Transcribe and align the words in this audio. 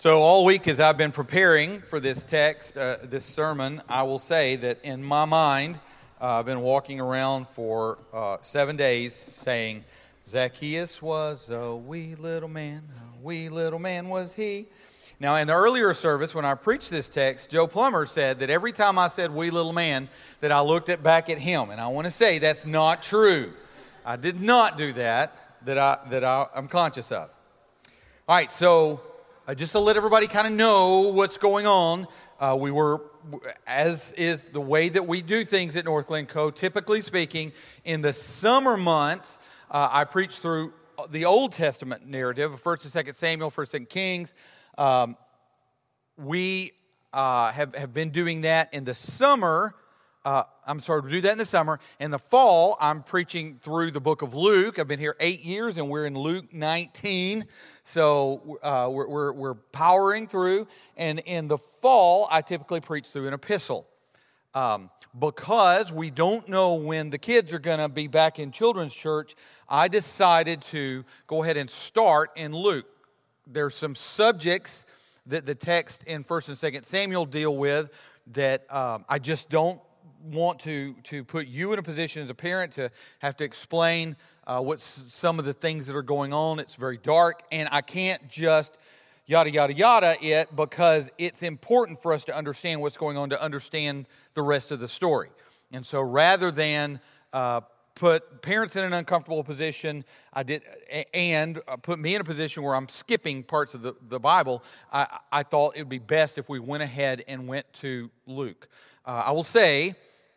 So, 0.00 0.20
all 0.20 0.46
week 0.46 0.66
as 0.66 0.80
I've 0.80 0.96
been 0.96 1.12
preparing 1.12 1.82
for 1.82 2.00
this 2.00 2.22
text, 2.22 2.74
uh, 2.78 2.96
this 3.02 3.22
sermon, 3.22 3.82
I 3.86 4.02
will 4.04 4.18
say 4.18 4.56
that 4.56 4.82
in 4.82 5.04
my 5.04 5.26
mind, 5.26 5.78
uh, 6.18 6.38
I've 6.38 6.46
been 6.46 6.62
walking 6.62 7.00
around 7.00 7.46
for 7.48 7.98
uh, 8.10 8.38
seven 8.40 8.78
days 8.78 9.14
saying, 9.14 9.84
Zacchaeus 10.26 11.02
was 11.02 11.50
a 11.50 11.76
wee 11.76 12.14
little 12.14 12.48
man, 12.48 12.82
a 13.14 13.22
wee 13.22 13.50
little 13.50 13.78
man 13.78 14.08
was 14.08 14.32
he. 14.32 14.68
Now, 15.20 15.36
in 15.36 15.46
the 15.46 15.52
earlier 15.52 15.92
service, 15.92 16.34
when 16.34 16.46
I 16.46 16.54
preached 16.54 16.88
this 16.88 17.10
text, 17.10 17.50
Joe 17.50 17.66
Plummer 17.66 18.06
said 18.06 18.38
that 18.38 18.48
every 18.48 18.72
time 18.72 18.98
I 18.98 19.08
said 19.08 19.30
wee 19.30 19.50
little 19.50 19.74
man, 19.74 20.08
that 20.40 20.50
I 20.50 20.60
looked 20.60 20.88
at 20.88 21.02
back 21.02 21.28
at 21.28 21.36
him. 21.36 21.68
And 21.68 21.78
I 21.78 21.88
want 21.88 22.06
to 22.06 22.10
say 22.10 22.38
that's 22.38 22.64
not 22.64 23.02
true. 23.02 23.52
I 24.06 24.16
did 24.16 24.40
not 24.40 24.78
do 24.78 24.94
that, 24.94 25.36
that, 25.66 25.76
I, 25.76 25.98
that 26.08 26.24
I, 26.24 26.46
I'm 26.56 26.68
conscious 26.68 27.12
of. 27.12 27.28
All 28.26 28.36
right, 28.36 28.50
so 28.50 29.02
uh, 29.50 29.54
just 29.54 29.72
to 29.72 29.80
let 29.80 29.96
everybody 29.96 30.28
kind 30.28 30.46
of 30.46 30.52
know 30.52 31.08
what's 31.08 31.36
going 31.36 31.66
on, 31.66 32.06
uh, 32.38 32.56
we 32.56 32.70
were, 32.70 33.02
as 33.66 34.12
is 34.12 34.44
the 34.44 34.60
way 34.60 34.88
that 34.88 35.04
we 35.04 35.20
do 35.20 35.44
things 35.44 35.74
at 35.74 35.84
North 35.84 36.06
Glencoe, 36.06 36.52
typically 36.52 37.00
speaking, 37.00 37.50
in 37.84 38.00
the 38.00 38.12
summer 38.12 38.76
months, 38.76 39.38
uh, 39.68 39.88
I 39.90 40.04
preach 40.04 40.36
through 40.36 40.72
the 41.08 41.24
Old 41.24 41.50
Testament 41.50 42.06
narrative, 42.06 42.62
1st 42.62 42.94
and 42.94 43.06
2nd 43.06 43.14
Samuel, 43.16 43.50
1st 43.50 43.74
and 43.74 43.88
Kings. 43.88 44.34
Um, 44.78 45.16
we 46.16 46.70
uh, 47.12 47.50
have, 47.50 47.74
have 47.74 47.92
been 47.92 48.10
doing 48.10 48.42
that 48.42 48.72
in 48.72 48.84
the 48.84 48.94
summer 48.94 49.74
uh, 50.24 50.42
I'm 50.66 50.80
sorry, 50.80 51.02
to 51.02 51.08
do 51.08 51.20
that 51.22 51.32
in 51.32 51.38
the 51.38 51.46
summer. 51.46 51.80
In 51.98 52.10
the 52.10 52.18
fall, 52.18 52.76
I'm 52.80 53.02
preaching 53.02 53.56
through 53.58 53.90
the 53.90 54.00
book 54.00 54.22
of 54.22 54.34
Luke. 54.34 54.78
I've 54.78 54.88
been 54.88 54.98
here 54.98 55.16
eight 55.18 55.44
years, 55.44 55.78
and 55.78 55.88
we're 55.88 56.06
in 56.06 56.14
Luke 56.14 56.52
19. 56.52 57.46
So 57.84 58.58
uh, 58.62 58.88
we're, 58.90 59.08
we're, 59.08 59.32
we're, 59.32 59.54
powering 59.54 60.26
through. 60.26 60.68
And 60.96 61.20
in 61.20 61.48
the 61.48 61.56
fall, 61.56 62.28
I 62.30 62.42
typically 62.42 62.80
preach 62.80 63.06
through 63.06 63.28
an 63.28 63.34
epistle. 63.34 63.86
Um, 64.54 64.90
because 65.18 65.90
we 65.90 66.10
don't 66.10 66.48
know 66.48 66.74
when 66.74 67.10
the 67.10 67.18
kids 67.18 67.52
are 67.52 67.58
going 67.58 67.78
to 67.78 67.88
be 67.88 68.06
back 68.06 68.38
in 68.38 68.52
children's 68.52 68.94
church, 68.94 69.34
I 69.68 69.88
decided 69.88 70.60
to 70.62 71.04
go 71.26 71.42
ahead 71.42 71.56
and 71.56 71.70
start 71.70 72.30
in 72.36 72.52
Luke. 72.52 72.86
There's 73.46 73.74
some 73.74 73.94
subjects 73.94 74.84
that 75.26 75.46
the 75.46 75.54
text 75.54 76.04
in 76.04 76.24
1st 76.24 76.48
and 76.48 76.56
2nd 76.56 76.84
Samuel 76.84 77.24
deal 77.24 77.56
with 77.56 77.90
that 78.28 78.72
um, 78.72 79.04
I 79.08 79.18
just 79.18 79.48
don't 79.48 79.80
want 80.22 80.60
to, 80.60 80.94
to 81.04 81.24
put 81.24 81.46
you 81.46 81.72
in 81.72 81.78
a 81.78 81.82
position 81.82 82.22
as 82.22 82.30
a 82.30 82.34
parent 82.34 82.72
to 82.72 82.90
have 83.20 83.36
to 83.38 83.44
explain 83.44 84.16
uh, 84.46 84.60
what's 84.60 84.84
some 84.84 85.38
of 85.38 85.44
the 85.44 85.52
things 85.52 85.86
that 85.86 85.96
are 85.96 86.02
going 86.02 86.32
on. 86.32 86.58
It's 86.58 86.74
very 86.74 86.98
dark, 86.98 87.42
and 87.52 87.68
I 87.72 87.80
can't 87.80 88.28
just 88.28 88.76
yada, 89.26 89.50
yada, 89.50 89.72
yada 89.72 90.16
it 90.20 90.54
because 90.56 91.10
it's 91.16 91.42
important 91.42 92.02
for 92.02 92.12
us 92.12 92.24
to 92.24 92.36
understand 92.36 92.80
what's 92.80 92.96
going 92.96 93.16
on 93.16 93.30
to 93.30 93.40
understand 93.40 94.06
the 94.34 94.42
rest 94.42 94.72
of 94.72 94.80
the 94.80 94.88
story. 94.88 95.30
And 95.72 95.86
so 95.86 96.00
rather 96.00 96.50
than 96.50 97.00
uh, 97.32 97.60
put 97.94 98.42
parents 98.42 98.74
in 98.74 98.82
an 98.82 98.92
uncomfortable 98.92 99.44
position 99.44 100.04
I 100.32 100.42
did, 100.42 100.62
and 101.14 101.60
uh, 101.68 101.76
put 101.76 102.00
me 102.00 102.14
in 102.14 102.20
a 102.20 102.24
position 102.24 102.62
where 102.62 102.74
I'm 102.74 102.88
skipping 102.88 103.44
parts 103.44 103.74
of 103.74 103.82
the, 103.82 103.94
the 104.08 104.18
Bible, 104.18 104.64
I, 104.92 105.18
I 105.30 105.42
thought 105.44 105.76
it 105.76 105.80
would 105.80 105.88
be 105.88 105.98
best 105.98 106.38
if 106.38 106.48
we 106.48 106.58
went 106.58 106.82
ahead 106.82 107.22
and 107.28 107.46
went 107.46 107.72
to 107.74 108.10
Luke. 108.26 108.68
Uh, 109.04 109.24
I 109.26 109.32
will 109.32 109.44
say 109.44 109.94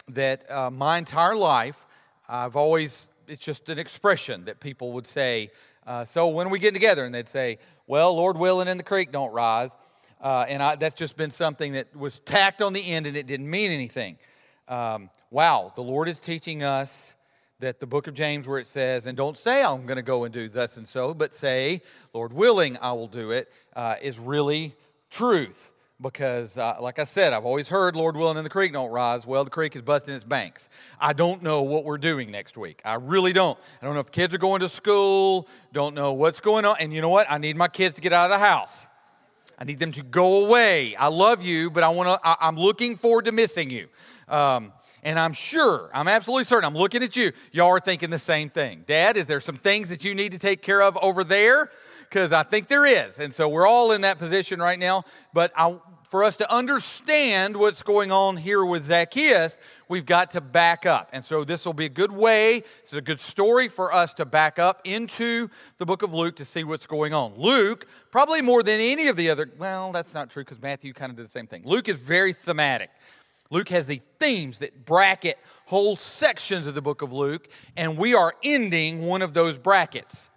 that 0.10 0.50
uh, 0.52 0.70
my 0.70 0.98
entire 0.98 1.36
life, 1.36 1.86
I've 2.28 2.56
always, 2.56 3.10
it's 3.28 3.44
just 3.44 3.70
an 3.70 3.80
expression 3.80 4.46
that 4.46 4.60
people 4.60 4.94
would 4.94 5.08
say, 5.08 5.52
uh, 5.86 6.06
So 6.06 6.28
when 6.28 6.50
we 6.50 6.60
get 6.60 6.74
together? 6.74 7.06
And 7.06 7.14
they'd 7.14 7.30
say, 7.30 7.60
Well, 7.88 8.16
Lord 8.16 8.38
willing, 8.38 8.68
and 8.68 8.80
the 8.80 8.84
creek 8.84 9.12
don't 9.12 9.34
rise. 9.34 9.76
Uh, 10.22 10.46
and 10.48 10.64
I, 10.64 10.76
that's 10.76 10.96
just 10.96 11.18
been 11.18 11.32
something 11.32 11.74
that 11.74 11.94
was 11.96 12.20
tacked 12.20 12.62
on 12.62 12.72
the 12.72 12.92
end 12.92 13.06
and 13.08 13.18
it 13.18 13.28
didn't 13.28 13.50
mean 13.50 13.72
anything. 13.72 14.18
Um, 14.70 15.10
wow, 15.32 15.74
the 15.76 15.84
Lord 15.84 16.08
is 16.08 16.22
teaching 16.22 16.64
us 16.64 17.16
that 17.60 17.82
the 17.82 17.86
book 17.86 18.08
of 18.08 18.14
James, 18.14 18.48
where 18.48 18.60
it 18.60 18.68
says, 18.68 19.06
and 19.06 19.18
don't 19.18 19.38
say 19.38 19.64
I'm 19.64 19.86
going 19.86 19.98
to 19.98 20.02
go 20.02 20.24
and 20.24 20.34
do 20.34 20.48
thus 20.48 20.78
and 20.78 20.88
so, 20.88 21.14
but 21.14 21.34
say, 21.34 21.82
Lord 22.14 22.32
willing, 22.32 22.78
I 22.82 22.94
will 22.94 23.08
do 23.08 23.32
it, 23.32 23.52
uh, 23.76 23.96
is 24.02 24.18
really 24.18 24.74
truth 25.10 25.73
because, 26.02 26.58
uh, 26.58 26.76
like 26.80 27.00
I 27.00 27.06
said, 27.06 27.34
I've 27.34 27.46
always 27.46 27.70
heard, 27.70 27.96
Lord 27.96 28.18
willing, 28.18 28.38
and 28.38 28.46
the 28.46 28.50
creek 28.50 28.74
don't 28.74 28.92
rise. 28.92 29.26
Well, 29.26 29.44
the 29.44 29.50
creek 29.50 29.76
is 29.76 29.82
busting 29.82 30.14
its 30.14 30.24
banks. 30.24 30.70
I 31.00 31.14
don't 31.14 31.42
know 31.42 31.62
what 31.62 31.86
we're 31.86 31.98
doing 31.98 32.32
next 32.32 32.58
week. 32.58 32.82
I 32.84 32.96
really 32.96 33.34
don't. 33.34 33.58
I 33.82 33.86
don't 33.86 33.94
know 33.94 34.02
if 34.02 34.12
kids 34.12 34.34
are 34.34 34.40
going 34.40 34.62
to 34.62 34.70
school, 34.70 35.48
don't 35.72 35.96
know 35.96 36.14
what's 36.14 36.40
going 36.40 36.66
on. 36.66 36.76
And 36.80 36.94
you 36.94 37.02
know 37.02 37.10
what? 37.10 37.28
I 37.30 37.38
need 37.38 37.56
my 37.56 37.68
kids 37.68 37.96
to 37.96 38.02
get 38.02 38.12
out 38.12 38.26
of 38.26 38.32
the 38.32 38.46
house. 38.46 38.88
I 39.58 39.66
need 39.66 39.80
them 39.80 39.92
to 39.94 40.04
go 40.04 40.46
away. 40.46 40.96
I 40.96 41.08
love 41.08 41.44
you, 41.44 41.70
but 41.70 41.84
I 41.84 41.90
want 41.90 42.10
to. 42.10 42.28
I, 42.28 42.48
am 42.48 42.58
looking 42.58 42.98
forward 42.98 43.26
to 43.26 43.32
missing 43.32 43.70
you. 43.70 43.88
Um, 44.28 44.74
and 45.04 45.20
I'm 45.20 45.34
sure, 45.34 45.90
I'm 45.94 46.08
absolutely 46.08 46.46
certain, 46.46 46.66
I'm 46.66 46.78
looking 46.78 47.04
at 47.04 47.16
you. 47.16 47.34
Y'all 47.52 47.68
are 47.68 47.80
thinking 47.80 48.10
the 48.10 48.20
same 48.20 48.50
thing. 48.50 48.84
Dad, 48.88 49.18
is 49.18 49.26
there 49.26 49.42
some 49.42 49.58
things 49.58 49.90
that 49.90 50.06
you 50.06 50.16
need 50.16 50.32
to 50.32 50.40
take 50.40 50.62
care 50.62 50.82
of 50.82 50.98
over 51.02 51.26
there? 51.26 51.70
Because 52.14 52.32
I 52.32 52.44
think 52.44 52.68
there 52.68 52.86
is. 52.86 53.18
And 53.18 53.34
so 53.34 53.50
we're 53.50 53.66
all 53.66 53.92
in 53.92 54.02
that 54.02 54.20
position 54.20 54.60
right 54.60 54.78
now. 54.78 55.04
But 55.34 55.52
I, 55.58 55.76
for 56.04 56.24
us 56.24 56.38
to 56.38 56.54
understand 56.54 57.58
what's 57.58 57.82
going 57.82 58.12
on 58.12 58.38
here 58.38 58.64
with 58.64 58.86
Zacchaeus, 58.86 59.58
we've 59.90 60.06
got 60.06 60.30
to 60.32 60.42
back 60.42 60.86
up. 60.86 61.10
And 61.12 61.26
so 61.26 61.44
this 61.44 61.66
will 61.66 61.74
be 61.74 61.86
a 61.86 61.90
good 61.90 62.12
way, 62.12 62.58
it's 62.84 62.94
a 62.94 63.02
good 63.02 63.20
story 63.20 63.68
for 63.68 63.92
us 63.92 64.14
to 64.14 64.26
back 64.26 64.60
up 64.60 64.82
into 64.84 65.50
the 65.80 65.88
book 65.88 66.04
of 66.04 66.14
Luke 66.14 66.36
to 66.36 66.46
see 66.46 66.64
what's 66.64 66.86
going 66.86 67.16
on. 67.16 67.34
Luke, 67.36 67.88
probably 68.12 68.44
more 68.44 68.62
than 68.62 68.80
any 68.80 69.08
of 69.08 69.16
the 69.16 69.32
other, 69.32 69.50
well, 69.58 69.92
that's 69.92 70.14
not 70.14 70.30
true 70.30 70.44
because 70.44 70.62
Matthew 70.62 70.94
kind 70.94 71.10
of 71.10 71.16
did 71.16 71.26
the 71.26 71.30
same 71.30 71.48
thing. 71.48 71.64
Luke 71.66 71.90
is 71.90 72.00
very 72.00 72.32
thematic. 72.32 72.92
Luke 73.50 73.70
has 73.70 73.88
the 73.88 74.02
themes 74.20 74.60
that 74.60 74.86
bracket 74.86 75.40
whole 75.66 75.98
sections 75.98 76.68
of 76.68 76.76
the 76.76 76.82
book 76.84 77.02
of 77.02 77.12
Luke, 77.12 77.48
and 77.76 77.98
we 77.98 78.14
are 78.14 78.36
ending 78.44 79.02
one 79.02 79.24
of 79.24 79.34
those 79.34 79.58
brackets. 79.58 80.30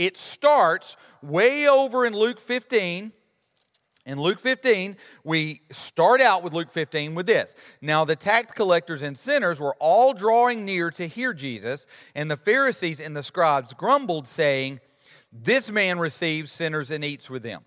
It 0.00 0.16
starts 0.16 0.96
way 1.22 1.68
over 1.68 2.06
in 2.06 2.14
Luke 2.14 2.40
15 2.40 3.12
in 4.06 4.18
Luke 4.18 4.40
15, 4.40 4.96
we 5.24 5.60
start 5.70 6.22
out 6.22 6.42
with 6.42 6.54
Luke 6.54 6.70
15 6.70 7.14
with 7.14 7.26
this. 7.26 7.54
Now, 7.82 8.06
the 8.06 8.16
tax 8.16 8.52
collectors 8.54 9.02
and 9.02 9.16
sinners 9.16 9.60
were 9.60 9.76
all 9.78 10.14
drawing 10.14 10.64
near 10.64 10.90
to 10.92 11.06
hear 11.06 11.34
Jesus, 11.34 11.86
and 12.14 12.30
the 12.30 12.38
Pharisees 12.38 12.98
and 12.98 13.14
the 13.14 13.22
scribes 13.22 13.74
grumbled, 13.74 14.26
saying, 14.26 14.80
This 15.30 15.70
man 15.70 15.98
receives 15.98 16.50
sinners 16.50 16.90
and 16.90 17.04
eats 17.04 17.28
with 17.28 17.42
them. 17.42 17.62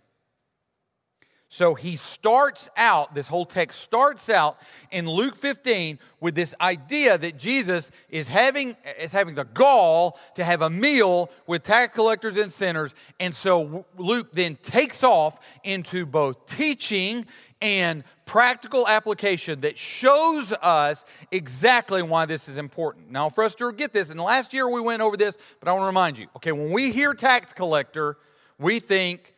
So 1.53 1.75
he 1.75 1.97
starts 1.97 2.67
out, 2.75 3.13
this 3.13 3.27
whole 3.27 3.45
text 3.45 3.81
starts 3.81 4.27
out 4.27 4.57
in 4.89 5.07
Luke 5.07 5.35
15 5.35 5.99
with 6.19 6.33
this 6.33 6.55
idea 6.59 7.15
that 7.15 7.37
Jesus 7.37 7.91
is 8.09 8.27
having, 8.27 8.75
is 8.99 9.11
having 9.11 9.35
the 9.35 9.43
gall 9.43 10.17
to 10.33 10.43
have 10.43 10.63
a 10.63 10.69
meal 10.71 11.29
with 11.45 11.61
tax 11.61 11.93
collectors 11.93 12.37
and 12.37 12.51
sinners. 12.51 12.95
And 13.19 13.35
so 13.35 13.85
Luke 13.97 14.29
then 14.33 14.55
takes 14.63 15.03
off 15.03 15.39
into 15.63 16.07
both 16.07 16.47
teaching 16.47 17.27
and 17.61 18.03
practical 18.25 18.87
application 18.87 19.61
that 19.61 19.77
shows 19.77 20.51
us 20.53 21.05
exactly 21.31 22.01
why 22.01 22.25
this 22.25 22.49
is 22.49 22.57
important. 22.57 23.11
Now, 23.11 23.29
for 23.29 23.43
us 23.43 23.53
to 23.55 23.71
get 23.73 23.93
this, 23.93 24.09
and 24.09 24.19
last 24.19 24.55
year 24.55 24.67
we 24.67 24.81
went 24.81 25.03
over 25.03 25.17
this, 25.17 25.37
but 25.59 25.69
I 25.69 25.73
want 25.73 25.83
to 25.83 25.85
remind 25.85 26.17
you 26.17 26.25
okay, 26.35 26.51
when 26.51 26.71
we 26.71 26.91
hear 26.91 27.13
tax 27.13 27.53
collector, 27.53 28.17
we 28.57 28.79
think, 28.79 29.35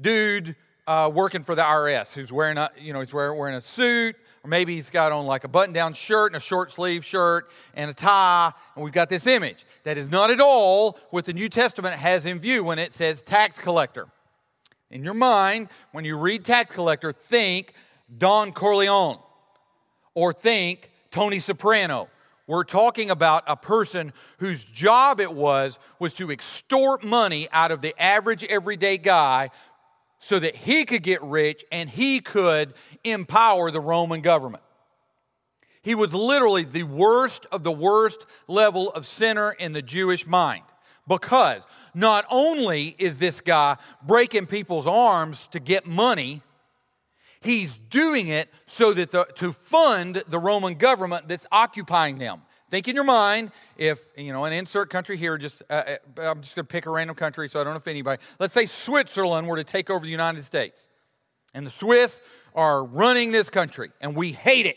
dude, 0.00 0.56
uh, 0.86 1.10
working 1.12 1.42
for 1.42 1.54
the 1.54 1.62
IRS 1.62 2.12
who's 2.12 2.32
wearing 2.32 2.58
a, 2.58 2.70
you 2.78 2.92
know, 2.92 3.00
he's 3.00 3.12
wearing, 3.12 3.38
wearing 3.38 3.54
a 3.54 3.60
suit, 3.60 4.16
or 4.42 4.48
maybe 4.48 4.74
he's 4.74 4.90
got 4.90 5.12
on 5.12 5.26
like 5.26 5.44
a 5.44 5.48
button 5.48 5.72
down 5.72 5.94
shirt 5.94 6.32
and 6.32 6.36
a 6.36 6.40
short 6.40 6.70
sleeve 6.70 7.04
shirt 7.04 7.50
and 7.74 7.90
a 7.90 7.94
tie, 7.94 8.52
and 8.74 8.84
we've 8.84 8.92
got 8.92 9.08
this 9.08 9.26
image. 9.26 9.64
That 9.84 9.96
is 9.96 10.10
not 10.10 10.30
at 10.30 10.40
all 10.40 10.98
what 11.10 11.24
the 11.24 11.32
New 11.32 11.48
Testament 11.48 11.94
has 11.94 12.26
in 12.26 12.38
view 12.38 12.64
when 12.64 12.78
it 12.78 12.92
says 12.92 13.22
tax 13.22 13.58
collector. 13.58 14.08
In 14.90 15.02
your 15.02 15.14
mind, 15.14 15.68
when 15.92 16.04
you 16.04 16.16
read 16.18 16.44
tax 16.44 16.70
collector, 16.70 17.12
think 17.12 17.72
Don 18.16 18.52
Corleone 18.52 19.18
or 20.14 20.32
think 20.32 20.92
Tony 21.10 21.40
Soprano. 21.40 22.08
We're 22.46 22.64
talking 22.64 23.10
about 23.10 23.42
a 23.46 23.56
person 23.56 24.12
whose 24.38 24.64
job 24.64 25.18
it 25.18 25.32
was 25.32 25.78
was 25.98 26.12
to 26.14 26.30
extort 26.30 27.02
money 27.02 27.48
out 27.52 27.70
of 27.70 27.80
the 27.80 27.94
average 28.00 28.44
everyday 28.44 28.98
guy 28.98 29.48
so 30.24 30.38
that 30.38 30.56
he 30.56 30.86
could 30.86 31.02
get 31.02 31.22
rich 31.22 31.66
and 31.70 31.90
he 31.90 32.18
could 32.18 32.72
empower 33.04 33.70
the 33.70 33.78
Roman 33.78 34.22
government. 34.22 34.62
He 35.82 35.94
was 35.94 36.14
literally 36.14 36.64
the 36.64 36.84
worst 36.84 37.44
of 37.52 37.62
the 37.62 37.70
worst 37.70 38.24
level 38.48 38.90
of 38.92 39.04
sinner 39.04 39.52
in 39.52 39.74
the 39.74 39.82
Jewish 39.82 40.26
mind 40.26 40.62
because 41.06 41.66
not 41.92 42.24
only 42.30 42.96
is 42.98 43.18
this 43.18 43.42
guy 43.42 43.76
breaking 44.02 44.46
people's 44.46 44.86
arms 44.86 45.46
to 45.48 45.60
get 45.60 45.86
money, 45.86 46.40
he's 47.42 47.78
doing 47.90 48.28
it 48.28 48.48
so 48.64 48.94
that 48.94 49.10
the, 49.10 49.26
to 49.34 49.52
fund 49.52 50.22
the 50.26 50.38
Roman 50.38 50.76
government 50.76 51.28
that's 51.28 51.46
occupying 51.52 52.16
them. 52.16 52.40
Think 52.74 52.88
in 52.88 52.96
your 52.96 53.04
mind 53.04 53.52
if, 53.76 54.00
you 54.16 54.32
know, 54.32 54.46
an 54.46 54.52
insert 54.52 54.90
country 54.90 55.16
here, 55.16 55.38
just, 55.38 55.62
uh, 55.70 55.74
uh 55.74 55.96
I'm 56.20 56.40
just 56.40 56.56
going 56.56 56.66
to 56.66 56.72
pick 56.72 56.86
a 56.86 56.90
random 56.90 57.14
country 57.14 57.48
so 57.48 57.60
I 57.60 57.62
don't 57.62 57.76
offend 57.76 57.92
anybody. 57.92 58.20
Let's 58.40 58.52
say 58.52 58.66
Switzerland 58.66 59.46
were 59.46 59.54
to 59.54 59.62
take 59.62 59.90
over 59.90 60.04
the 60.04 60.10
United 60.10 60.42
States. 60.42 60.88
And 61.54 61.64
the 61.64 61.70
Swiss 61.70 62.20
are 62.52 62.84
running 62.84 63.30
this 63.30 63.48
country, 63.48 63.92
and 64.00 64.16
we 64.16 64.32
hate 64.32 64.66
it. 64.66 64.76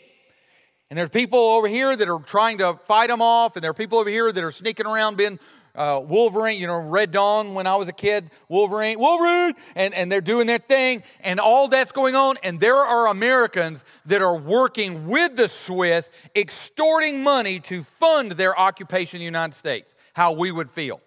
And 0.90 0.96
there's 0.96 1.10
people 1.10 1.40
over 1.40 1.66
here 1.66 1.96
that 1.96 2.08
are 2.08 2.20
trying 2.20 2.58
to 2.58 2.74
fight 2.86 3.08
them 3.08 3.20
off, 3.20 3.56
and 3.56 3.64
there 3.64 3.72
are 3.72 3.74
people 3.74 3.98
over 3.98 4.08
here 4.08 4.30
that 4.30 4.44
are 4.44 4.52
sneaking 4.52 4.86
around 4.86 5.16
being 5.16 5.40
uh, 5.78 6.00
Wolverine, 6.00 6.58
you 6.58 6.66
know, 6.66 6.78
Red 6.78 7.12
Dawn 7.12 7.54
when 7.54 7.66
I 7.66 7.76
was 7.76 7.86
a 7.86 7.92
kid, 7.92 8.30
Wolverine, 8.48 8.98
Wolverine, 8.98 9.54
and, 9.76 9.94
and 9.94 10.10
they're 10.10 10.20
doing 10.20 10.48
their 10.48 10.58
thing, 10.58 11.04
and 11.20 11.38
all 11.38 11.68
that's 11.68 11.92
going 11.92 12.16
on. 12.16 12.36
And 12.42 12.58
there 12.58 12.76
are 12.76 13.06
Americans 13.06 13.84
that 14.06 14.20
are 14.20 14.36
working 14.36 15.06
with 15.06 15.36
the 15.36 15.48
Swiss, 15.48 16.10
extorting 16.34 17.22
money 17.22 17.60
to 17.60 17.84
fund 17.84 18.32
their 18.32 18.58
occupation 18.58 19.18
in 19.18 19.20
the 19.20 19.24
United 19.26 19.54
States. 19.54 19.94
How 20.14 20.32
we 20.32 20.50
would 20.50 20.70
feel. 20.70 21.00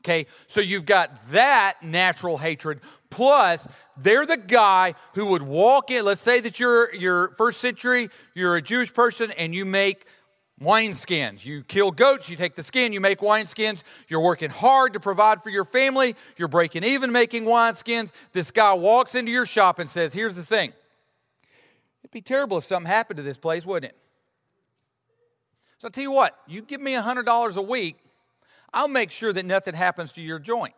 Okay, 0.00 0.26
so 0.46 0.60
you've 0.60 0.86
got 0.86 1.30
that 1.30 1.74
natural 1.82 2.38
hatred, 2.38 2.80
plus 3.10 3.68
they're 3.96 4.26
the 4.26 4.36
guy 4.36 4.94
who 5.14 5.26
would 5.26 5.42
walk 5.42 5.90
in. 5.90 6.04
Let's 6.04 6.20
say 6.20 6.40
that 6.40 6.58
you're, 6.58 6.94
you're 6.94 7.30
first 7.36 7.60
century, 7.60 8.08
you're 8.34 8.56
a 8.56 8.62
Jewish 8.62 8.92
person, 8.92 9.32
and 9.32 9.54
you 9.54 9.64
make 9.64 10.06
wineskins. 10.60 11.44
You 11.44 11.62
kill 11.62 11.90
goats, 11.90 12.28
you 12.28 12.36
take 12.36 12.54
the 12.54 12.62
skin, 12.62 12.92
you 12.92 13.00
make 13.00 13.20
wineskins. 13.20 13.82
You're 14.08 14.20
working 14.20 14.50
hard 14.50 14.92
to 14.94 15.00
provide 15.00 15.42
for 15.42 15.50
your 15.50 15.64
family. 15.64 16.16
You're 16.36 16.48
breaking 16.48 16.84
even 16.84 17.12
making 17.12 17.44
wineskins. 17.44 18.10
This 18.32 18.50
guy 18.50 18.72
walks 18.74 19.14
into 19.14 19.30
your 19.30 19.46
shop 19.46 19.78
and 19.78 19.88
says, 19.88 20.12
Here's 20.12 20.34
the 20.34 20.42
thing. 20.42 20.72
It'd 22.02 22.10
be 22.10 22.20
terrible 22.20 22.58
if 22.58 22.64
something 22.64 22.90
happened 22.90 23.18
to 23.18 23.22
this 23.22 23.38
place, 23.38 23.66
wouldn't 23.66 23.92
it? 23.92 23.98
So 25.78 25.86
I'll 25.86 25.90
tell 25.90 26.02
you 26.02 26.12
what, 26.12 26.36
you 26.46 26.62
give 26.62 26.80
me 26.80 26.94
$100 26.94 27.56
a 27.56 27.62
week, 27.62 27.98
I'll 28.72 28.88
make 28.88 29.10
sure 29.10 29.32
that 29.32 29.46
nothing 29.46 29.74
happens 29.74 30.12
to 30.12 30.20
your 30.20 30.38
joint. 30.38 30.74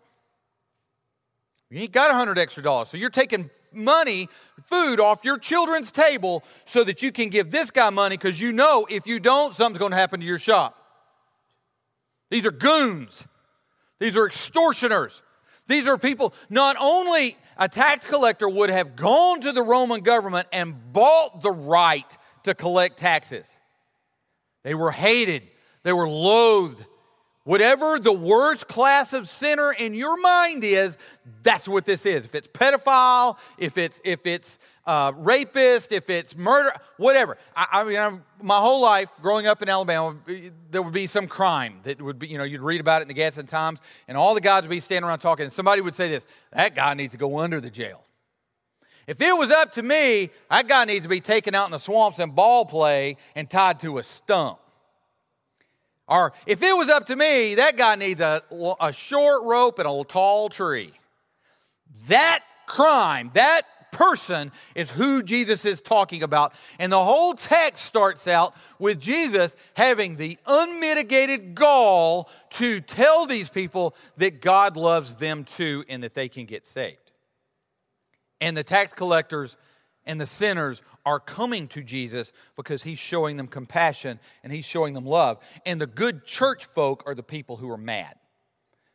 You 1.70 1.80
ain't 1.80 1.92
got 1.92 2.10
a 2.10 2.14
hundred 2.14 2.38
extra 2.38 2.62
dollars. 2.62 2.88
So 2.88 2.96
you're 2.96 3.10
taking 3.10 3.48
money, 3.72 4.28
food 4.68 5.00
off 5.00 5.24
your 5.24 5.38
children's 5.38 5.90
table 5.90 6.44
so 6.64 6.84
that 6.84 7.02
you 7.02 7.12
can 7.12 7.28
give 7.28 7.50
this 7.50 7.70
guy 7.70 7.90
money 7.90 8.16
because 8.16 8.40
you 8.40 8.52
know 8.52 8.86
if 8.88 9.06
you 9.06 9.20
don't, 9.20 9.54
something's 9.54 9.78
going 9.78 9.92
to 9.92 9.96
happen 9.96 10.20
to 10.20 10.26
your 10.26 10.38
shop. 10.38 10.76
These 12.30 12.46
are 12.46 12.52
goons. 12.52 13.26
These 13.98 14.16
are 14.16 14.26
extortioners. 14.26 15.22
These 15.66 15.86
are 15.86 15.98
people, 15.98 16.34
not 16.48 16.76
only 16.80 17.36
a 17.56 17.68
tax 17.68 18.08
collector 18.08 18.48
would 18.48 18.70
have 18.70 18.96
gone 18.96 19.40
to 19.42 19.52
the 19.52 19.62
Roman 19.62 20.00
government 20.00 20.48
and 20.52 20.92
bought 20.92 21.42
the 21.42 21.52
right 21.52 22.18
to 22.42 22.54
collect 22.54 22.98
taxes, 22.98 23.58
they 24.64 24.74
were 24.74 24.90
hated, 24.90 25.42
they 25.84 25.92
were 25.92 26.08
loathed, 26.08 26.84
Whatever 27.44 27.98
the 27.98 28.12
worst 28.12 28.68
class 28.68 29.12
of 29.14 29.26
sinner 29.26 29.72
in 29.72 29.94
your 29.94 30.18
mind 30.18 30.62
is, 30.62 30.98
that's 31.42 31.66
what 31.66 31.86
this 31.86 32.04
is. 32.04 32.26
If 32.26 32.34
it's 32.34 32.48
pedophile, 32.48 33.38
if 33.56 33.78
it's 33.78 34.00
if 34.04 34.26
it's 34.26 34.58
uh, 34.84 35.12
rapist, 35.16 35.90
if 35.92 36.10
it's 36.10 36.36
murder, 36.36 36.70
whatever. 36.98 37.38
I, 37.56 37.66
I 37.72 37.84
mean, 37.84 37.98
I'm, 37.98 38.24
my 38.42 38.58
whole 38.58 38.82
life 38.82 39.08
growing 39.22 39.46
up 39.46 39.62
in 39.62 39.68
Alabama, 39.70 40.16
there 40.70 40.82
would 40.82 40.92
be 40.92 41.06
some 41.06 41.28
crime 41.28 41.80
that 41.84 42.00
would 42.02 42.18
be, 42.18 42.28
you 42.28 42.36
know, 42.36 42.44
you'd 42.44 42.60
read 42.60 42.80
about 42.80 43.00
it 43.00 43.02
in 43.02 43.08
the 43.08 43.14
Gadsden 43.14 43.46
Times, 43.46 43.80
and 44.06 44.18
all 44.18 44.34
the 44.34 44.40
guys 44.40 44.62
would 44.62 44.70
be 44.70 44.80
standing 44.80 45.08
around 45.08 45.20
talking, 45.20 45.44
and 45.44 45.52
somebody 45.52 45.80
would 45.80 45.94
say 45.94 46.08
this: 46.08 46.26
"That 46.52 46.74
guy 46.74 46.92
needs 46.92 47.12
to 47.12 47.18
go 47.18 47.38
under 47.38 47.58
the 47.58 47.70
jail." 47.70 48.04
If 49.06 49.20
it 49.22 49.36
was 49.36 49.50
up 49.50 49.72
to 49.72 49.82
me, 49.82 50.30
that 50.50 50.68
guy 50.68 50.84
needs 50.84 51.02
to 51.04 51.08
be 51.08 51.20
taken 51.20 51.54
out 51.54 51.64
in 51.64 51.72
the 51.72 51.78
swamps 51.78 52.18
and 52.18 52.34
ball 52.34 52.66
play 52.66 53.16
and 53.34 53.48
tied 53.48 53.80
to 53.80 53.98
a 53.98 54.02
stump. 54.02 54.58
Or 56.10 56.32
if 56.44 56.62
it 56.62 56.76
was 56.76 56.88
up 56.88 57.06
to 57.06 57.16
me, 57.16 57.54
that 57.54 57.76
guy 57.76 57.94
needs 57.94 58.20
a, 58.20 58.42
a 58.80 58.92
short 58.92 59.44
rope 59.44 59.78
and 59.78 59.86
a 59.86 60.04
tall 60.04 60.48
tree. 60.48 60.92
That 62.08 62.40
crime, 62.66 63.30
that 63.34 63.62
person 63.92 64.50
is 64.74 64.90
who 64.90 65.22
Jesus 65.22 65.64
is 65.64 65.80
talking 65.80 66.24
about. 66.24 66.52
And 66.80 66.90
the 66.90 67.02
whole 67.02 67.34
text 67.34 67.84
starts 67.84 68.26
out 68.26 68.54
with 68.80 69.00
Jesus 69.00 69.54
having 69.74 70.16
the 70.16 70.36
unmitigated 70.46 71.54
gall 71.54 72.28
to 72.50 72.80
tell 72.80 73.26
these 73.26 73.48
people 73.48 73.94
that 74.16 74.40
God 74.40 74.76
loves 74.76 75.14
them 75.16 75.44
too 75.44 75.84
and 75.88 76.02
that 76.02 76.14
they 76.14 76.28
can 76.28 76.46
get 76.46 76.66
saved. 76.66 77.12
And 78.40 78.56
the 78.56 78.64
tax 78.64 78.92
collectors 78.92 79.56
and 80.06 80.20
the 80.20 80.26
sinners 80.26 80.82
are 81.04 81.20
coming 81.20 81.68
to 81.68 81.82
Jesus 81.82 82.32
because 82.56 82.82
he's 82.82 82.98
showing 82.98 83.36
them 83.36 83.46
compassion 83.46 84.18
and 84.42 84.52
he's 84.52 84.64
showing 84.64 84.94
them 84.94 85.06
love. 85.06 85.38
And 85.64 85.80
the 85.80 85.86
good 85.86 86.24
church 86.24 86.66
folk 86.66 87.02
are 87.06 87.14
the 87.14 87.22
people 87.22 87.56
who 87.56 87.70
are 87.70 87.78
mad. 87.78 88.14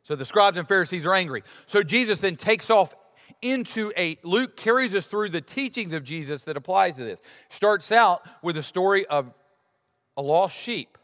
So 0.04 0.16
the 0.16 0.26
scribes 0.26 0.58
and 0.58 0.68
Pharisees 0.68 1.06
are 1.06 1.14
angry. 1.14 1.44
So 1.66 1.82
Jesus 1.82 2.20
then 2.20 2.36
takes 2.36 2.70
off 2.70 2.94
into 3.42 3.92
a 3.98 4.18
Luke 4.24 4.56
carries 4.56 4.94
us 4.94 5.06
through 5.06 5.30
the 5.30 5.42
teachings 5.42 5.94
of 5.94 6.04
Jesus 6.04 6.44
that 6.46 6.58
applies 6.58 6.96
to 6.98 7.04
this. 7.04 7.20
Starts 7.50 7.92
out 7.92 8.22
with 8.44 8.58
a 8.58 8.64
story 8.64 9.06
of 9.08 9.34
a 10.16 10.22
lost 10.22 10.56
sheep. 10.56 10.98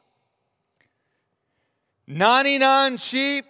99 2.07 2.97
sheep 2.97 3.45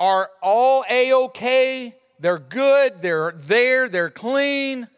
are 0.00 0.30
all 0.42 0.84
a 0.90 1.12
okay. 1.12 1.94
They're 2.18 2.38
good, 2.38 3.02
they're 3.02 3.34
there, 3.36 3.88
they're 3.88 4.10
clean 4.10 4.88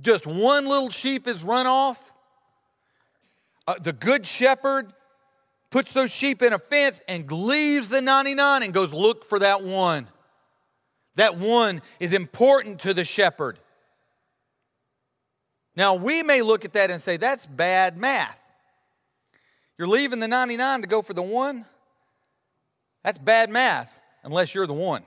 just 0.00 0.26
one 0.26 0.66
little 0.66 0.90
sheep 0.90 1.26
is 1.26 1.42
run 1.42 1.66
off, 1.66 2.12
uh, 3.66 3.74
the 3.80 3.92
good 3.92 4.26
shepherd 4.26 4.92
puts 5.70 5.92
those 5.92 6.10
sheep 6.10 6.42
in 6.42 6.52
a 6.52 6.58
fence 6.58 7.00
and 7.08 7.30
leaves 7.30 7.88
the 7.88 8.00
99 8.00 8.62
and 8.62 8.72
goes 8.72 8.92
look 8.92 9.24
for 9.24 9.38
that 9.38 9.62
one. 9.62 10.08
That 11.16 11.36
one 11.36 11.82
is 11.98 12.12
important 12.12 12.80
to 12.80 12.94
the 12.94 13.04
shepherd. 13.04 13.58
Now, 15.76 15.94
we 15.94 16.22
may 16.22 16.42
look 16.42 16.64
at 16.64 16.72
that 16.72 16.90
and 16.90 17.00
say, 17.00 17.16
that's 17.16 17.46
bad 17.46 17.96
math. 17.96 18.40
You're 19.76 19.88
leaving 19.88 20.18
the 20.18 20.28
99 20.28 20.82
to 20.82 20.88
go 20.88 21.02
for 21.02 21.12
the 21.12 21.22
one? 21.22 21.66
That's 23.04 23.18
bad 23.18 23.48
math, 23.50 23.98
unless 24.24 24.54
you're 24.54 24.66
the 24.66 24.74
one. 24.74 25.02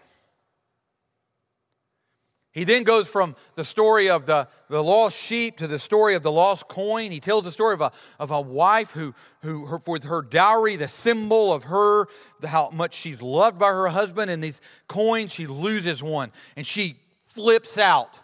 He 2.53 2.65
then 2.65 2.83
goes 2.83 3.07
from 3.07 3.38
the 3.56 3.63
story 3.63 4.09
of 4.09 4.25
the, 4.25 4.48
the 4.68 4.83
lost 4.83 5.18
sheep 5.18 5.57
to 5.57 5.68
the 5.68 5.80
story 5.80 6.15
of 6.15 6.24
the 6.24 6.31
lost 6.31 6.68
coin. 6.68 7.12
He 7.12 7.21
tells 7.21 7.45
the 7.45 7.51
story 7.51 7.74
of 7.74 7.81
a, 7.81 7.92
of 8.19 8.31
a 8.31 8.42
wife 8.42 8.92
who, 8.92 9.15
who 9.42 9.68
her, 9.68 9.81
with 9.88 10.03
her 10.03 10.21
dowry, 10.21 10.75
the 10.75 10.89
symbol 10.89 11.53
of 11.53 11.65
her, 11.65 12.07
the, 12.42 12.50
how 12.50 12.69
much 12.71 12.94
she's 12.94 13.21
loved 13.21 13.57
by 13.57 13.69
her 13.69 13.88
husband, 13.88 14.30
and 14.30 14.44
these 14.44 14.59
coins, 14.89 15.33
she 15.33 15.48
loses 15.48 16.03
one 16.03 16.31
and 16.57 16.68
she 16.68 16.98
flips 17.30 17.77
out. 17.77 18.19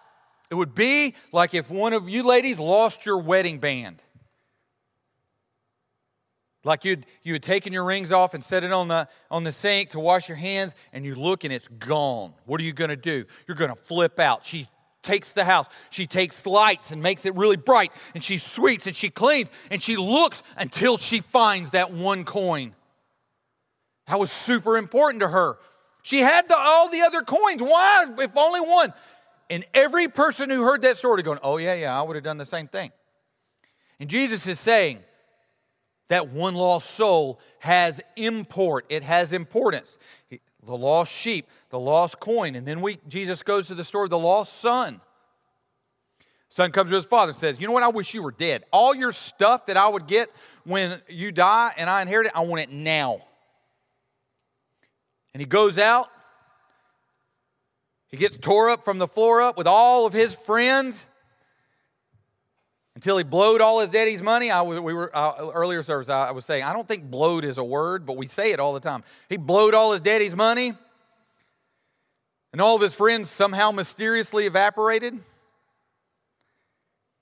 It 0.49 0.55
would 0.55 0.75
be 0.75 1.15
like 1.31 1.53
if 1.53 1.69
one 1.69 1.93
of 1.93 2.09
you 2.09 2.23
ladies 2.23 2.59
lost 2.59 3.05
your 3.05 3.19
wedding 3.19 3.59
band. 3.59 4.01
Like 6.67 6.83
you'd, 6.83 7.05
you 7.23 7.33
had 7.33 7.41
taken 7.41 7.71
your 7.71 7.85
rings 7.85 8.11
off 8.11 8.33
and 8.33 8.43
set 8.43 8.63
it 8.63 8.73
on 8.73 8.89
the, 8.89 9.07
on 9.31 9.43
the 9.43 9.51
sink 9.51 9.91
to 9.91 9.99
wash 9.99 10.27
your 10.27 10.37
hands, 10.37 10.75
and 10.91 11.05
you 11.05 11.15
look 11.15 11.45
and 11.45 11.53
it's 11.53 11.67
gone. 11.67 12.33
What 12.45 12.59
are 12.59 12.65
you 12.65 12.73
going 12.73 12.89
to 12.89 12.97
do? 12.97 13.25
You're 13.47 13.55
going 13.55 13.69
to 13.69 13.75
flip 13.75 14.19
out. 14.19 14.45
She 14.45 14.67
takes 15.01 15.31
the 15.31 15.45
house, 15.45 15.67
she 15.89 16.05
takes 16.05 16.45
lights 16.45 16.91
and 16.91 17.01
makes 17.01 17.25
it 17.25 17.33
really 17.35 17.55
bright, 17.55 17.93
and 18.13 18.21
she 18.21 18.37
sweeps 18.37 18.87
and 18.87 18.95
she 18.95 19.09
cleans 19.09 19.49
and 19.71 19.81
she 19.81 19.95
looks 19.95 20.43
until 20.57 20.97
she 20.97 21.21
finds 21.21 21.69
that 21.69 21.93
one 21.93 22.25
coin. 22.25 22.75
That 24.07 24.19
was 24.19 24.29
super 24.29 24.77
important 24.77 25.21
to 25.21 25.29
her. 25.29 25.57
She 26.01 26.19
had 26.19 26.49
the, 26.49 26.57
all 26.57 26.89
the 26.89 27.01
other 27.01 27.21
coins. 27.21 27.61
Why, 27.61 28.05
if 28.19 28.35
only 28.35 28.59
one? 28.59 28.93
And 29.49 29.65
every 29.73 30.09
person 30.09 30.49
who 30.49 30.63
heard 30.63 30.81
that 30.81 30.97
story 30.97 31.23
going, 31.23 31.39
Oh, 31.41 31.55
yeah, 31.57 31.75
yeah, 31.75 31.97
I 31.97 32.01
would 32.01 32.15
have 32.15 32.23
done 32.25 32.37
the 32.37 32.45
same 32.45 32.67
thing. 32.67 32.91
And 33.99 34.09
Jesus 34.09 34.45
is 34.45 34.59
saying, 34.59 34.99
that 36.07 36.29
one 36.29 36.55
lost 36.55 36.91
soul 36.91 37.39
has 37.59 38.01
import, 38.15 38.85
it 38.89 39.03
has 39.03 39.33
importance. 39.33 39.97
The 40.29 40.77
lost 40.77 41.13
sheep, 41.13 41.47
the 41.69 41.79
lost 41.79 42.19
coin. 42.19 42.55
And 42.55 42.65
then 42.65 42.81
we, 42.81 42.99
Jesus 43.07 43.43
goes 43.43 43.67
to 43.67 43.75
the 43.75 43.85
story 43.85 44.05
of 44.05 44.09
the 44.09 44.19
lost 44.19 44.59
son. 44.59 45.01
Son 46.49 46.71
comes 46.71 46.89
to 46.89 46.95
his 46.95 47.05
father 47.05 47.31
and 47.31 47.37
says, 47.37 47.59
You 47.59 47.67
know 47.67 47.73
what? 47.73 47.83
I 47.83 47.89
wish 47.89 48.13
you 48.13 48.23
were 48.23 48.31
dead. 48.31 48.63
All 48.71 48.95
your 48.95 49.11
stuff 49.11 49.65
that 49.65 49.77
I 49.77 49.87
would 49.87 50.07
get 50.07 50.29
when 50.63 51.01
you 51.09 51.31
die 51.31 51.73
and 51.77 51.89
I 51.89 52.01
inherit 52.01 52.27
it, 52.27 52.33
I 52.35 52.41
want 52.41 52.61
it 52.61 52.71
now. 52.71 53.19
And 55.33 55.41
he 55.41 55.45
goes 55.45 55.77
out. 55.77 56.09
He 58.07 58.15
gets 58.15 58.37
tore 58.37 58.69
up 58.69 58.85
from 58.85 58.97
the 58.99 59.07
floor 59.07 59.41
up 59.41 59.57
with 59.57 59.67
all 59.67 60.05
of 60.05 60.13
his 60.13 60.33
friends 60.33 61.05
until 62.97 63.15
he 63.15 63.23
blowed 63.23 63.61
all 63.61 63.79
his 63.79 63.91
daddy's 63.91 64.23
money. 64.23 64.49
I 64.49 64.63
was, 64.63 64.79
we 64.79 64.91
were 64.91 65.15
uh, 65.15 65.51
earlier 65.53 65.83
service. 65.83 66.09
I, 66.09 66.29
I 66.29 66.31
was 66.31 66.45
saying 66.45 66.63
I 66.63 66.73
don't 66.73 66.87
think 66.87 67.03
blowed 67.03 67.45
is 67.45 67.59
a 67.59 67.63
word, 67.63 68.07
but 68.07 68.17
we 68.17 68.25
say 68.25 68.53
it 68.53 68.59
all 68.59 68.73
the 68.73 68.79
time. 68.79 69.03
He 69.29 69.37
blowed 69.37 69.75
all 69.75 69.91
his 69.91 70.01
daddy's 70.01 70.35
money, 70.35 70.73
and 72.51 72.59
all 72.59 72.75
of 72.75 72.81
his 72.81 72.95
friends 72.95 73.29
somehow 73.29 73.69
mysteriously 73.69 74.47
evaporated. 74.47 75.13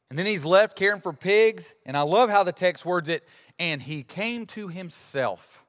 And 0.10 0.18
then 0.18 0.26
he's 0.26 0.46
left 0.46 0.78
caring 0.78 1.02
for 1.02 1.12
pigs. 1.12 1.74
And 1.86 1.98
I 1.98 2.04
love 2.04 2.30
how 2.30 2.44
the 2.44 2.54
text 2.54 2.86
words 2.86 3.10
it. 3.10 3.28
and 3.60 3.82
he 3.82 4.02
came 4.02 4.46
to 4.46 4.70
himself. 4.70 5.66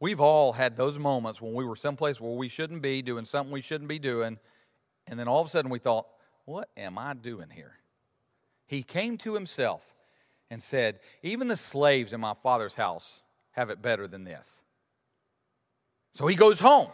We've 0.00 0.20
all 0.20 0.54
had 0.54 0.78
those 0.78 0.98
moments 0.98 1.42
when 1.42 1.52
we 1.52 1.66
were 1.66 1.76
someplace 1.76 2.22
where 2.22 2.32
we 2.32 2.48
shouldn't 2.48 2.80
be, 2.80 3.02
doing 3.02 3.26
something 3.26 3.52
we 3.52 3.60
shouldn't 3.60 3.88
be 3.88 3.98
doing, 3.98 4.38
and 5.06 5.20
then 5.20 5.28
all 5.28 5.42
of 5.42 5.46
a 5.46 5.50
sudden 5.50 5.70
we 5.70 5.78
thought, 5.78 6.06
What 6.46 6.70
am 6.74 6.96
I 6.96 7.12
doing 7.12 7.50
here? 7.50 7.74
He 8.68 8.82
came 8.82 9.18
to 9.18 9.34
himself 9.34 9.82
and 10.50 10.62
said, 10.62 11.00
Even 11.22 11.48
the 11.48 11.56
slaves 11.56 12.12
in 12.12 12.20
my 12.20 12.34
father's 12.42 12.74
house 12.74 13.22
have 13.52 13.70
it 13.70 13.82
better 13.82 14.06
than 14.06 14.24
this. 14.24 14.62
So 16.12 16.26
he 16.26 16.36
goes 16.36 16.60
home. 16.60 16.90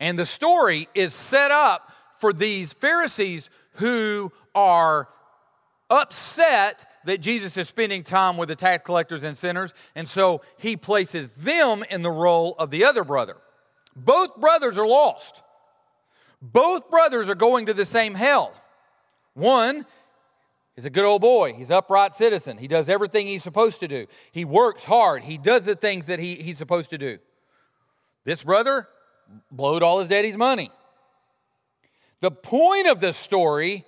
And 0.00 0.18
the 0.18 0.26
story 0.26 0.88
is 0.94 1.14
set 1.14 1.50
up 1.50 1.92
for 2.18 2.32
these 2.32 2.72
Pharisees 2.72 3.50
who 3.74 4.32
are 4.54 5.08
upset 5.90 6.86
that 7.04 7.20
Jesus 7.20 7.56
is 7.56 7.68
spending 7.68 8.02
time 8.02 8.38
with 8.38 8.48
the 8.48 8.56
tax 8.56 8.82
collectors 8.82 9.22
and 9.22 9.36
sinners, 9.36 9.72
and 9.94 10.08
so 10.08 10.40
he 10.58 10.76
places 10.76 11.34
them 11.34 11.84
in 11.90 12.02
the 12.02 12.10
role 12.10 12.54
of 12.58 12.70
the 12.70 12.84
other 12.84 13.04
brother. 13.04 13.36
Both 13.94 14.36
brothers 14.36 14.78
are 14.78 14.86
lost. 14.86 15.42
Both 16.42 16.90
brothers 16.90 17.28
are 17.28 17.34
going 17.34 17.66
to 17.66 17.74
the 17.74 17.84
same 17.84 18.14
hell. 18.14 18.54
One 19.34 19.84
is 20.76 20.84
a 20.84 20.90
good 20.90 21.04
old 21.04 21.20
boy. 21.20 21.52
He's 21.52 21.70
upright 21.70 22.14
citizen. 22.14 22.56
He 22.56 22.66
does 22.66 22.88
everything 22.88 23.26
he's 23.26 23.42
supposed 23.42 23.80
to 23.80 23.88
do. 23.88 24.06
He 24.32 24.44
works 24.44 24.84
hard. 24.84 25.24
He 25.24 25.36
does 25.36 25.62
the 25.62 25.74
things 25.74 26.06
that 26.06 26.18
he, 26.18 26.36
he's 26.36 26.58
supposed 26.58 26.90
to 26.90 26.98
do. 26.98 27.18
This 28.24 28.42
brother 28.42 28.88
blowed 29.50 29.82
all 29.82 29.98
his 30.00 30.08
daddy's 30.08 30.36
money. 30.36 30.70
The 32.20 32.30
point 32.30 32.86
of 32.86 33.00
the 33.00 33.12
story, 33.12 33.84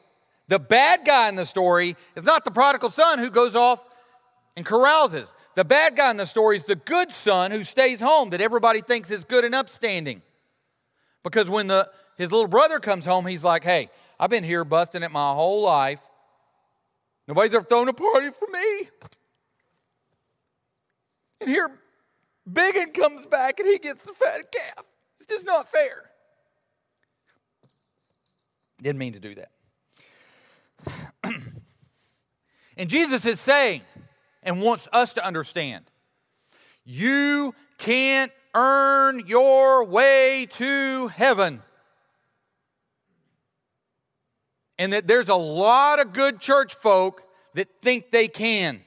the 0.49 0.59
bad 0.59 1.05
guy 1.05 1.29
in 1.29 1.37
the 1.37 1.47
story, 1.47 1.97
is 2.17 2.25
not 2.25 2.45
the 2.45 2.51
prodigal 2.51 2.91
son 2.91 3.19
who 3.19 3.31
goes 3.31 3.55
off 3.55 3.85
and 4.57 4.65
carouses. 4.65 5.33
The 5.55 5.65
bad 5.65 5.97
guy 5.97 6.11
in 6.11 6.17
the 6.17 6.27
story 6.27 6.57
is 6.57 6.65
the 6.65 6.77
good 6.77 7.13
son 7.13 7.51
who 7.51 7.65
stays 7.65 8.01
home 8.01 8.31
that 8.31 8.41
everybody 8.41 8.81
thinks 8.81 9.11
is 9.11 9.25
good 9.25 9.45
and 9.45 9.55
upstanding. 9.55 10.23
Because 11.23 11.49
when 11.49 11.67
the, 11.67 11.89
his 12.23 12.31
little 12.31 12.49
brother 12.49 12.79
comes 12.79 13.05
home, 13.05 13.27
he's 13.27 13.45
like, 13.45 13.65
hey, 13.65 13.91
I've 14.19 14.31
been 14.31 14.45
here 14.45 14.65
busting 14.65 15.03
it 15.03 15.11
my 15.11 15.33
whole 15.35 15.63
life. 15.63 16.03
Nobody's 17.27 17.55
ever 17.55 17.65
thrown 17.65 17.89
a 17.89 17.93
party 17.93 18.31
for 18.31 18.47
me. 18.49 18.89
And 21.41 21.51
here, 21.51 21.71
Biggin 22.51 22.93
comes 22.93 23.27
back 23.27 23.59
and 23.59 23.69
he 23.69 23.79
gets 23.79 24.03
the 24.03 24.13
fat 24.13 24.53
calf. 24.53 24.85
It's 25.19 25.27
just 25.27 25.45
not 25.45 25.69
fair. 25.71 26.11
Didn't 28.81 28.99
mean 28.99 29.13
to 29.15 29.21
do 29.21 29.35
that. 29.35 29.51
and 32.77 32.89
Jesus 32.89 33.25
is 33.25 33.41
saying, 33.41 33.83
and 34.43 34.61
wants 34.61 34.89
us 34.93 35.15
to 35.15 35.25
understand, 35.25 35.85
you 36.85 37.55
can't 37.79 38.33
earn 38.55 39.27
your 39.27 39.85
way 39.85 40.47
to 40.51 41.09
heaven. 41.09 41.63
And 44.83 44.93
that 44.93 45.07
there's 45.07 45.29
a 45.29 45.37
lot 45.37 46.01
of 46.01 46.13
good 46.13 46.41
church 46.41 46.75
folk 46.75 47.23
that 47.55 47.69
think 47.83 48.11
they 48.11 48.27
can. 48.27 48.81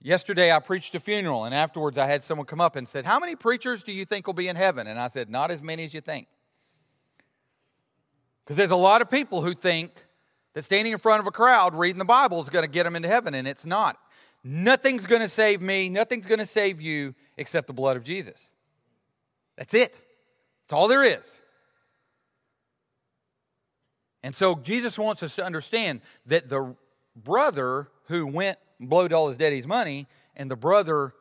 Yesterday, 0.00 0.50
I 0.50 0.58
preached 0.58 0.94
a 0.94 1.00
funeral, 1.00 1.44
and 1.44 1.54
afterwards, 1.54 1.98
I 1.98 2.06
had 2.06 2.22
someone 2.22 2.46
come 2.46 2.62
up 2.62 2.76
and 2.76 2.88
said, 2.88 3.04
How 3.04 3.18
many 3.18 3.36
preachers 3.36 3.82
do 3.82 3.92
you 3.92 4.06
think 4.06 4.26
will 4.26 4.32
be 4.32 4.48
in 4.48 4.56
heaven? 4.56 4.86
And 4.86 4.98
I 4.98 5.08
said, 5.08 5.28
Not 5.28 5.50
as 5.50 5.60
many 5.60 5.84
as 5.84 5.92
you 5.92 6.00
think. 6.00 6.28
Because 8.42 8.56
there's 8.56 8.70
a 8.70 8.76
lot 8.76 9.02
of 9.02 9.10
people 9.10 9.42
who 9.42 9.52
think 9.52 9.92
that 10.54 10.62
standing 10.62 10.94
in 10.94 10.98
front 10.98 11.20
of 11.20 11.26
a 11.26 11.30
crowd 11.30 11.74
reading 11.74 11.98
the 11.98 12.06
Bible 12.06 12.40
is 12.40 12.48
going 12.48 12.64
to 12.64 12.70
get 12.70 12.84
them 12.84 12.96
into 12.96 13.08
heaven, 13.08 13.34
and 13.34 13.46
it's 13.46 13.66
not. 13.66 13.98
Nothing's 14.42 15.04
going 15.04 15.20
to 15.20 15.28
save 15.28 15.60
me, 15.60 15.90
nothing's 15.90 16.24
going 16.24 16.38
to 16.38 16.46
save 16.46 16.80
you 16.80 17.14
except 17.36 17.66
the 17.66 17.74
blood 17.74 17.98
of 17.98 18.02
Jesus. 18.02 18.48
That's 19.58 19.74
it. 19.74 19.92
That's 19.92 20.72
all 20.72 20.88
there 20.88 21.04
is. 21.04 21.39
And 24.22 24.34
so 24.34 24.54
Jesus 24.56 24.98
wants 24.98 25.22
us 25.22 25.34
to 25.36 25.44
understand 25.44 26.00
that 26.26 26.48
the 26.48 26.74
brother 27.16 27.88
who 28.04 28.26
went 28.26 28.58
and 28.78 28.88
blowed 28.88 29.12
all 29.12 29.28
his 29.28 29.36
daddy's 29.36 29.66
money, 29.66 30.06
and 30.36 30.50
the 30.50 30.56
brother 30.56 31.14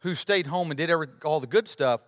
who 0.00 0.14
stayed 0.14 0.46
home 0.46 0.70
and 0.70 0.78
did 0.78 0.90
every, 0.90 1.08
all 1.24 1.40
the 1.40 1.46
good 1.46 1.68
stuff, 1.68 2.04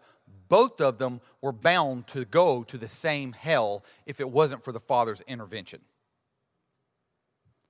both 0.49 0.81
of 0.81 0.99
them 0.99 1.21
were 1.41 1.53
bound 1.53 2.07
to 2.09 2.25
go 2.25 2.63
to 2.65 2.79
the 2.79 2.89
same 2.89 3.33
hell 3.33 3.85
if 4.07 4.21
it 4.21 4.29
wasn't 4.29 4.63
for 4.63 4.73
the 4.73 4.81
father's 4.81 5.21
intervention. 5.23 5.81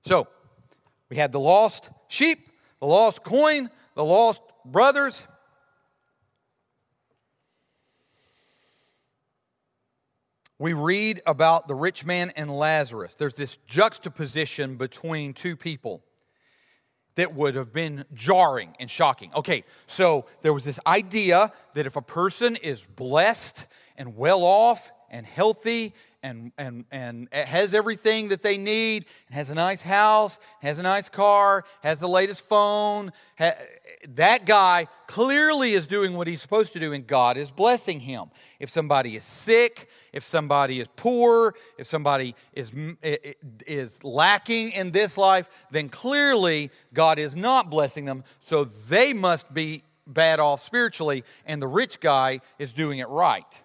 So, 0.05 0.27
we 1.09 1.17
had 1.17 1.31
the 1.31 1.39
lost 1.39 1.89
sheep, 2.07 2.49
the 2.79 2.87
lost 2.87 3.23
coin, 3.23 3.69
the 3.95 4.03
lost 4.03 4.41
brothers. 4.65 5.21
We 10.63 10.71
read 10.71 11.21
about 11.25 11.67
the 11.67 11.75
rich 11.75 12.05
man 12.05 12.31
and 12.37 12.49
Lazarus. 12.49 13.15
There's 13.15 13.33
this 13.33 13.57
juxtaposition 13.67 14.77
between 14.77 15.33
two 15.33 15.57
people 15.57 16.05
that 17.15 17.35
would 17.35 17.55
have 17.55 17.73
been 17.73 18.05
jarring 18.13 18.73
and 18.79 18.89
shocking. 18.89 19.29
Okay, 19.35 19.65
so 19.87 20.25
there 20.41 20.53
was 20.53 20.63
this 20.63 20.79
idea 20.87 21.51
that 21.73 21.85
if 21.85 21.97
a 21.97 22.01
person 22.01 22.55
is 22.55 22.85
blessed 22.85 23.67
and 23.97 24.15
well 24.15 24.45
off 24.45 24.89
and 25.09 25.25
healthy 25.25 25.93
and, 26.23 26.51
and, 26.57 26.85
and 26.91 27.27
has 27.31 27.73
everything 27.73 28.29
that 28.29 28.41
they 28.41 28.57
need, 28.57 29.05
has 29.29 29.49
a 29.49 29.55
nice 29.55 29.81
house, 29.81 30.39
has 30.61 30.79
a 30.79 30.83
nice 30.83 31.09
car, 31.09 31.65
has 31.83 31.99
the 31.99 32.07
latest 32.07 32.47
phone, 32.47 33.11
ha- 33.37 33.57
that 34.15 34.45
guy 34.45 34.87
clearly 35.07 35.73
is 35.73 35.87
doing 35.87 36.13
what 36.13 36.27
he's 36.27 36.41
supposed 36.41 36.73
to 36.73 36.79
do, 36.79 36.93
and 36.93 37.05
God 37.05 37.37
is 37.37 37.51
blessing 37.51 37.99
him. 37.99 38.25
If 38.59 38.69
somebody 38.69 39.15
is 39.15 39.23
sick, 39.23 39.89
if 40.11 40.23
somebody 40.23 40.79
is 40.79 40.87
poor, 40.95 41.55
if 41.77 41.87
somebody 41.87 42.35
is, 42.53 42.71
is 43.67 44.03
lacking 44.03 44.71
in 44.71 44.91
this 44.91 45.17
life, 45.17 45.49
then 45.71 45.89
clearly 45.89 46.71
God 46.93 47.19
is 47.19 47.35
not 47.35 47.69
blessing 47.69 48.05
them, 48.05 48.23
so 48.39 48.63
they 48.63 49.13
must 49.13 49.53
be 49.53 49.83
bad 50.05 50.39
off 50.39 50.63
spiritually, 50.63 51.23
and 51.45 51.61
the 51.61 51.67
rich 51.67 51.99
guy 51.99 52.41
is 52.59 52.73
doing 52.73 52.99
it 52.99 53.07
right. 53.09 53.62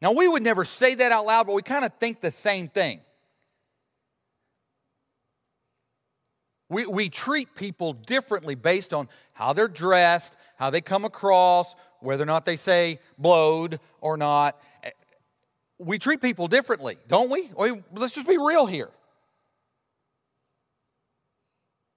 Now, 0.00 0.12
we 0.12 0.28
would 0.28 0.42
never 0.42 0.64
say 0.64 0.94
that 0.94 1.12
out 1.12 1.26
loud, 1.26 1.46
but 1.46 1.54
we 1.54 1.62
kind 1.62 1.84
of 1.84 1.92
think 1.94 2.20
the 2.20 2.30
same 2.30 2.68
thing. 2.68 3.00
We, 6.70 6.86
we 6.86 7.08
treat 7.08 7.54
people 7.54 7.94
differently 7.94 8.54
based 8.54 8.92
on 8.92 9.08
how 9.32 9.52
they're 9.52 9.68
dressed, 9.68 10.36
how 10.56 10.70
they 10.70 10.80
come 10.80 11.04
across, 11.04 11.74
whether 12.00 12.22
or 12.22 12.26
not 12.26 12.44
they 12.44 12.56
say 12.56 13.00
blowed 13.16 13.80
or 14.00 14.16
not. 14.16 14.60
Eh, 14.84 14.90
we 15.78 15.98
treat 15.98 16.20
people 16.20 16.46
differently, 16.46 16.98
don't 17.08 17.30
we? 17.30 17.50
we 17.56 17.82
let's 17.94 18.14
just 18.14 18.28
be 18.28 18.36
real 18.36 18.66
here. 18.66 18.90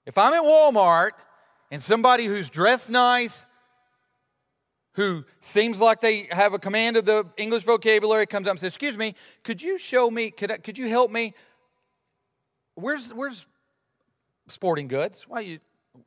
If 0.06 0.18
I'm 0.18 0.34
at 0.34 0.44
Walmart 0.44 1.12
and 1.70 1.82
somebody 1.82 2.26
who's 2.26 2.50
dressed 2.50 2.90
nice, 2.90 3.46
who 4.94 5.24
seems 5.40 5.80
like 5.80 6.02
they 6.02 6.28
have 6.32 6.54
a 6.54 6.60
command 6.60 6.98
of 6.98 7.06
the 7.06 7.26
English 7.38 7.64
vocabulary 7.64 8.26
comes 8.26 8.48
up 8.48 8.52
and 8.52 8.60
says, 8.60 8.70
Excuse 8.70 8.98
me, 8.98 9.16
could 9.44 9.62
you 9.62 9.78
show 9.78 10.12
me, 10.12 10.32
could, 10.32 10.52
I, 10.52 10.58
could 10.58 10.78
you 10.78 10.90
help 10.90 11.12
me? 11.12 11.34
Where's, 12.76 13.10
where's 13.14 13.48
sporting 14.52 14.88
goods. 14.88 15.26
Why 15.28 15.42
you, 15.42 15.60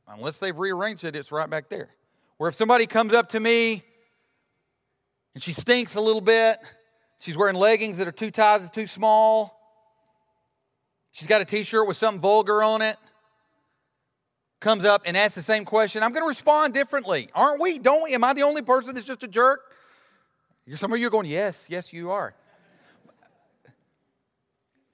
unless 0.08 0.38
they've 0.38 0.56
rearranged 0.56 1.04
it, 1.04 1.16
it's 1.16 1.32
right 1.32 1.48
back 1.48 1.68
there. 1.68 1.90
Where 2.36 2.48
if 2.48 2.54
somebody 2.54 2.86
comes 2.86 3.14
up 3.14 3.30
to 3.30 3.40
me 3.40 3.82
and 5.34 5.42
she 5.42 5.52
stinks 5.52 5.94
a 5.94 6.00
little 6.00 6.20
bit, 6.20 6.58
she's 7.18 7.36
wearing 7.36 7.56
leggings 7.56 7.96
that 7.98 8.08
are 8.08 8.12
two 8.12 8.30
sizes 8.34 8.70
too 8.70 8.86
small, 8.86 9.58
she's 11.12 11.28
got 11.28 11.40
a 11.40 11.44
t 11.44 11.62
shirt 11.62 11.88
with 11.88 11.96
something 11.96 12.20
vulgar 12.20 12.62
on 12.62 12.82
it, 12.82 12.96
comes 14.64 14.84
up 14.84 15.02
and 15.04 15.16
asks 15.16 15.36
the 15.36 15.42
same 15.42 15.64
question, 15.64 16.02
I'm 16.02 16.12
going 16.12 16.24
to 16.24 16.28
respond 16.28 16.74
differently. 16.74 17.28
Aren't 17.34 17.60
we? 17.60 17.78
Don't 17.78 18.02
we? 18.02 18.14
Am 18.14 18.24
I 18.24 18.32
the 18.32 18.42
only 18.42 18.62
person 18.62 18.94
that's 18.94 19.06
just 19.06 19.22
a 19.22 19.28
jerk? 19.28 19.60
Some 20.74 20.92
of 20.92 20.98
you 20.98 21.06
are 21.06 21.10
going, 21.10 21.26
Yes, 21.26 21.66
yes, 21.68 21.92
you 21.92 22.10
are. 22.10 22.34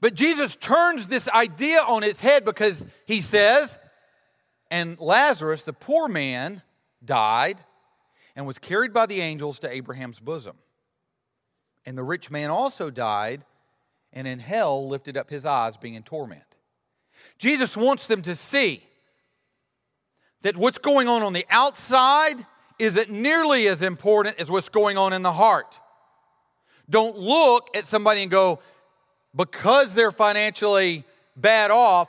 But 0.00 0.14
Jesus 0.14 0.56
turns 0.56 1.06
this 1.06 1.28
idea 1.28 1.80
on 1.80 2.02
its 2.02 2.20
head 2.20 2.44
because 2.44 2.84
he 3.04 3.20
says, 3.20 3.78
and 4.70 4.98
Lazarus, 4.98 5.62
the 5.62 5.74
poor 5.74 6.08
man, 6.08 6.62
died 7.04 7.60
and 8.34 8.46
was 8.46 8.58
carried 8.58 8.92
by 8.94 9.06
the 9.06 9.20
angels 9.20 9.58
to 9.58 9.70
Abraham's 9.70 10.18
bosom. 10.18 10.56
And 11.84 11.98
the 11.98 12.02
rich 12.02 12.30
man 12.30 12.50
also 12.50 12.90
died 12.90 13.44
and 14.12 14.26
in 14.26 14.38
hell 14.38 14.88
lifted 14.88 15.16
up 15.16 15.28
his 15.28 15.44
eyes, 15.44 15.76
being 15.76 15.94
in 15.94 16.02
torment. 16.02 16.56
Jesus 17.38 17.76
wants 17.76 18.06
them 18.06 18.22
to 18.22 18.34
see 18.34 18.82
that 20.42 20.56
what's 20.56 20.78
going 20.78 21.08
on 21.08 21.22
on 21.22 21.32
the 21.32 21.46
outside 21.50 22.36
isn't 22.78 23.10
nearly 23.10 23.68
as 23.68 23.82
important 23.82 24.40
as 24.40 24.50
what's 24.50 24.68
going 24.68 24.96
on 24.96 25.12
in 25.12 25.22
the 25.22 25.32
heart. 25.32 25.78
Don't 26.88 27.16
look 27.16 27.76
at 27.76 27.86
somebody 27.86 28.22
and 28.22 28.30
go, 28.30 28.60
because 29.36 29.94
they're 29.94 30.10
financially 30.10 31.04
bad 31.36 31.70
off, 31.70 32.08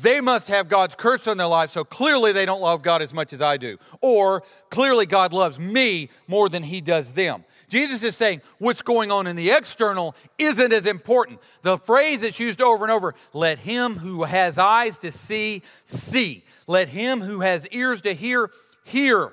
they 0.00 0.20
must 0.20 0.48
have 0.48 0.68
God's 0.68 0.94
curse 0.94 1.26
on 1.26 1.36
their 1.36 1.46
life, 1.46 1.70
so 1.70 1.84
clearly 1.84 2.32
they 2.32 2.46
don't 2.46 2.60
love 2.60 2.82
God 2.82 3.02
as 3.02 3.12
much 3.12 3.32
as 3.32 3.42
I 3.42 3.56
do. 3.56 3.78
Or 4.00 4.42
clearly 4.70 5.06
God 5.06 5.32
loves 5.32 5.58
me 5.58 6.10
more 6.26 6.48
than 6.48 6.62
he 6.62 6.80
does 6.80 7.12
them. 7.12 7.44
Jesus 7.68 8.02
is 8.02 8.16
saying 8.16 8.42
what's 8.58 8.82
going 8.82 9.10
on 9.10 9.26
in 9.26 9.34
the 9.36 9.50
external 9.50 10.14
isn't 10.38 10.72
as 10.72 10.86
important. 10.86 11.40
The 11.62 11.78
phrase 11.78 12.20
that's 12.20 12.38
used 12.38 12.60
over 12.60 12.84
and 12.84 12.92
over 12.92 13.14
let 13.32 13.58
him 13.58 13.96
who 13.96 14.22
has 14.22 14.56
eyes 14.56 14.98
to 14.98 15.10
see, 15.10 15.62
see. 15.82 16.44
Let 16.66 16.88
him 16.88 17.20
who 17.20 17.40
has 17.40 17.68
ears 17.68 18.00
to 18.02 18.12
hear, 18.12 18.50
hear. 18.84 19.32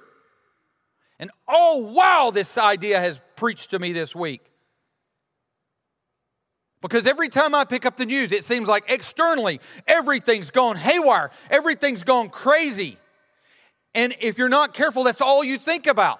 And 1.20 1.32
oh, 1.48 1.78
wow, 1.78 2.32
this 2.34 2.58
idea 2.58 3.00
has 3.00 3.20
preached 3.36 3.72
to 3.72 3.80
me 3.80 3.94
this 3.94 4.16
week. 4.16 4.42
Because 6.82 7.08
every 7.08 7.30
time 7.30 7.56
I 7.56 7.64
pick 7.64 7.86
up 7.86 7.96
the 7.96 8.06
news, 8.06 8.32
it 8.32 8.44
seems 8.44 8.68
like 8.68 8.84
externally 8.90 9.62
everything's 9.88 10.52
gone 10.52 10.76
haywire, 10.76 11.32
everything's 11.50 12.04
gone 12.04 12.30
crazy. 12.30 12.98
And 13.96 14.16
if 14.20 14.38
you're 14.38 14.50
not 14.50 14.74
careful, 14.74 15.04
that's 15.04 15.22
all 15.22 15.44
you 15.44 15.58
think 15.58 15.88
about. 15.88 16.20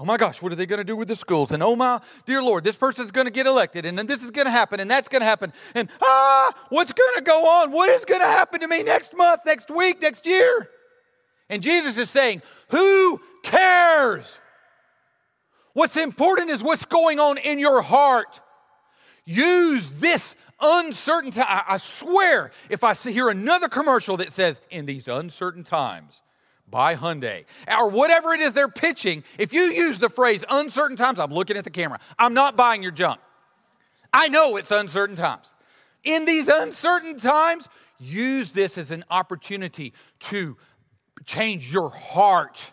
Oh 0.00 0.04
my 0.04 0.16
gosh, 0.16 0.40
what 0.40 0.52
are 0.52 0.54
they 0.54 0.66
going 0.66 0.78
to 0.78 0.84
do 0.84 0.94
with 0.94 1.08
the 1.08 1.16
schools? 1.16 1.50
And 1.50 1.60
oh 1.62 1.74
my 1.74 2.00
dear 2.24 2.40
Lord, 2.40 2.62
this 2.62 2.76
person's 2.76 3.10
going 3.10 3.24
to 3.24 3.32
get 3.32 3.46
elected, 3.46 3.84
and 3.84 3.98
then 3.98 4.06
this 4.06 4.22
is 4.22 4.30
going 4.30 4.44
to 4.44 4.50
happen, 4.50 4.78
and 4.78 4.88
that's 4.88 5.08
going 5.08 5.20
to 5.20 5.26
happen. 5.26 5.52
And 5.74 5.88
ah, 6.00 6.52
what's 6.68 6.92
going 6.92 7.14
to 7.16 7.22
go 7.22 7.48
on? 7.48 7.72
What 7.72 7.90
is 7.90 8.04
going 8.04 8.20
to 8.20 8.26
happen 8.26 8.60
to 8.60 8.68
me 8.68 8.84
next 8.84 9.16
month, 9.16 9.40
next 9.44 9.70
week, 9.70 10.00
next 10.00 10.24
year? 10.24 10.70
And 11.48 11.62
Jesus 11.62 11.98
is 11.98 12.10
saying, 12.10 12.42
Who 12.68 13.20
cares? 13.42 14.38
What's 15.72 15.96
important 15.96 16.50
is 16.50 16.62
what's 16.62 16.84
going 16.84 17.20
on 17.20 17.38
in 17.38 17.58
your 17.58 17.82
heart. 17.82 18.40
Use 19.24 19.88
this 20.00 20.34
uncertain 20.60 21.30
time. 21.30 21.62
I, 21.68 21.76
swear, 21.76 22.50
if 22.68 22.82
I 22.82 22.94
hear 22.94 23.28
another 23.28 23.68
commercial 23.68 24.16
that 24.16 24.32
says, 24.32 24.60
in 24.70 24.86
these 24.86 25.06
uncertain 25.06 25.64
times, 25.64 26.20
buy 26.70 26.94
Hyundai, 26.94 27.44
or 27.68 27.88
whatever 27.88 28.32
it 28.32 28.40
is 28.40 28.52
they're 28.52 28.68
pitching, 28.68 29.24
if 29.38 29.52
you 29.52 29.62
use 29.62 29.98
the 29.98 30.08
phrase 30.08 30.44
uncertain 30.50 30.96
times, 30.96 31.18
I'm 31.18 31.32
looking 31.32 31.56
at 31.56 31.64
the 31.64 31.70
camera. 31.70 32.00
I'm 32.18 32.34
not 32.34 32.56
buying 32.56 32.82
your 32.82 32.92
junk. 32.92 33.20
I 34.12 34.28
know 34.28 34.56
it's 34.56 34.70
uncertain 34.70 35.16
times. 35.16 35.54
In 36.04 36.24
these 36.24 36.48
uncertain 36.48 37.18
times, 37.18 37.68
use 37.98 38.50
this 38.52 38.78
as 38.78 38.90
an 38.90 39.04
opportunity 39.10 39.92
to 40.20 40.56
change 41.24 41.72
your 41.72 41.90
heart 41.90 42.72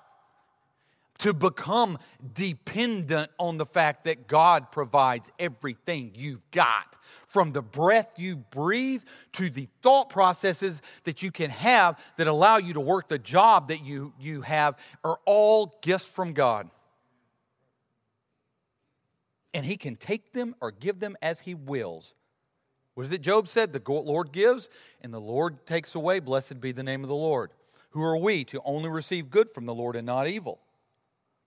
to 1.18 1.34
become 1.34 1.98
dependent 2.34 3.32
on 3.40 3.58
the 3.58 3.66
fact 3.66 4.04
that 4.04 4.28
God 4.28 4.72
provides 4.72 5.32
everything 5.40 6.12
you've 6.16 6.50
got. 6.52 6.98
From 7.36 7.52
the 7.52 7.62
breath 7.62 8.14
you 8.16 8.38
breathe 8.38 9.04
to 9.34 9.50
the 9.50 9.68
thought 9.82 10.10
processes 10.10 10.82
that 11.04 11.22
you 11.22 11.32
can 11.32 11.50
have 11.50 12.02
that 12.16 12.28
allow 12.28 12.56
you 12.56 12.76
to 12.76 12.80
work 12.80 13.10
the 13.10 13.20
job 13.20 13.68
that 13.68 13.84
you, 13.84 14.14
you 14.18 14.40
have 14.40 14.80
are 15.04 15.20
all 15.26 15.78
gifts 15.82 16.10
from 16.10 16.32
God. 16.32 16.70
And 19.54 19.66
He 19.66 19.76
can 19.76 19.98
take 19.98 20.32
them 20.32 20.56
or 20.62 20.72
give 20.72 21.02
them 21.02 21.18
as 21.22 21.42
He 21.42 21.56
wills. 21.56 22.14
What 22.94 23.06
is 23.06 23.12
it 23.12 23.20
Job 23.20 23.50
said? 23.50 23.74
The 23.74 23.82
Lord 23.86 24.32
gives 24.32 24.70
and 25.02 25.14
the 25.14 25.20
Lord 25.20 25.66
takes 25.66 25.94
away. 25.94 26.22
Blessed 26.22 26.62
be 26.62 26.72
the 26.72 26.84
name 26.84 27.04
of 27.04 27.10
the 27.10 27.16
Lord. 27.16 27.52
Who 27.90 28.02
are 28.02 28.16
we 28.16 28.46
to 28.46 28.62
only 28.64 28.88
receive 28.88 29.30
good 29.30 29.50
from 29.50 29.66
the 29.66 29.76
Lord 29.76 29.98
and 29.98 30.06
not 30.06 30.30
evil? 30.30 30.62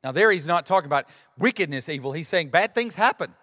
Now, 0.05 0.13
there 0.13 0.31
he's 0.31 0.45
not 0.45 0.67
talking 0.67 0.85
about 0.85 1.09
wickedness, 1.39 1.89
evil. 1.89 2.13
He's 2.13 2.29
saying 2.29 2.51
bad 2.51 2.75
things 2.75 2.95
happen. 2.95 3.35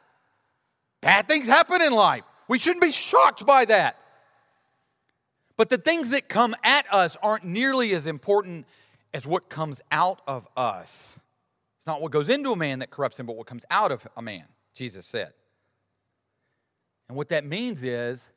Bad 1.01 1.27
things 1.27 1.47
happen 1.47 1.81
in 1.81 1.91
life. 1.91 2.23
We 2.47 2.59
shouldn't 2.59 2.81
be 2.81 2.91
shocked 2.91 3.45
by 3.45 3.65
that. 3.65 3.99
But 5.57 5.69
the 5.69 5.77
things 5.77 6.09
that 6.09 6.27
come 6.27 6.55
at 6.63 6.85
us 6.93 7.17
aren't 7.21 7.45
nearly 7.45 7.93
as 7.93 8.05
important 8.05 8.65
as 9.13 9.25
what 9.25 9.49
comes 9.49 9.81
out 9.91 10.21
of 10.27 10.47
us. 10.57 11.15
It's 11.77 11.87
not 11.87 12.01
what 12.01 12.11
goes 12.11 12.29
into 12.29 12.51
a 12.51 12.55
man 12.55 12.79
that 12.79 12.89
corrupts 12.89 13.19
him, 13.19 13.25
but 13.25 13.37
what 13.37 13.47
comes 13.47 13.63
out 13.69 13.91
of 13.91 14.05
a 14.17 14.21
man, 14.21 14.45
Jesus 14.73 15.05
said. 15.05 15.31
And 17.07 17.17
what 17.17 17.29
that 17.29 17.45
means 17.45 17.83
is 17.83 18.29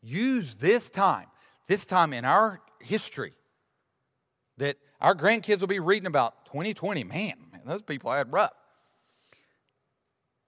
use 0.00 0.54
this 0.54 0.88
time, 0.88 1.26
this 1.66 1.84
time 1.84 2.12
in 2.12 2.24
our 2.24 2.60
history 2.80 3.34
that 4.56 4.76
our 5.00 5.14
grandkids 5.14 5.60
will 5.60 5.66
be 5.66 5.80
reading 5.80 6.06
about 6.06 6.46
2020. 6.46 7.04
Man, 7.04 7.34
those 7.66 7.82
people 7.82 8.12
had 8.12 8.32
rough. 8.32 8.52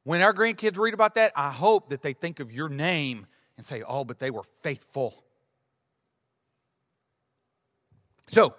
When 0.05 0.23
our 0.23 0.33
grandkids 0.33 0.79
read 0.79 0.95
about 0.95 1.15
that, 1.15 1.33
I 1.37 1.51
hope 1.51 1.91
that 1.91 2.03
they 2.03 2.13
think 2.13 2.41
of 2.41 2.53
your 2.53 2.69
name 2.69 3.27
and 3.57 3.67
say, 3.67 3.83
oh, 3.87 4.05
but 4.05 4.19
they 4.19 4.31
were 4.31 4.45
faithful. 4.63 5.23
So, 8.27 8.55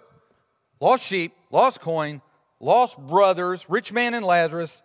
lost 0.80 1.04
sheep, 1.04 1.32
lost 1.50 1.80
coin, 1.80 2.20
lost 2.60 2.98
brothers, 2.98 3.68
rich 3.68 3.92
man 3.92 4.14
and 4.14 4.24
Lazarus. 4.24 4.82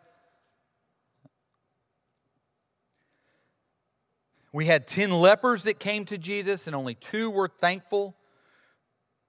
We 4.52 4.65
had 4.65 4.88
10 4.88 5.12
lepers 5.12 5.63
that 5.63 5.78
came 5.78 6.06
to 6.06 6.17
Jesus, 6.17 6.65
and 6.65 6.76
only 6.76 6.96
two 6.96 7.30
were 7.30 7.48
thankful. 7.48 8.15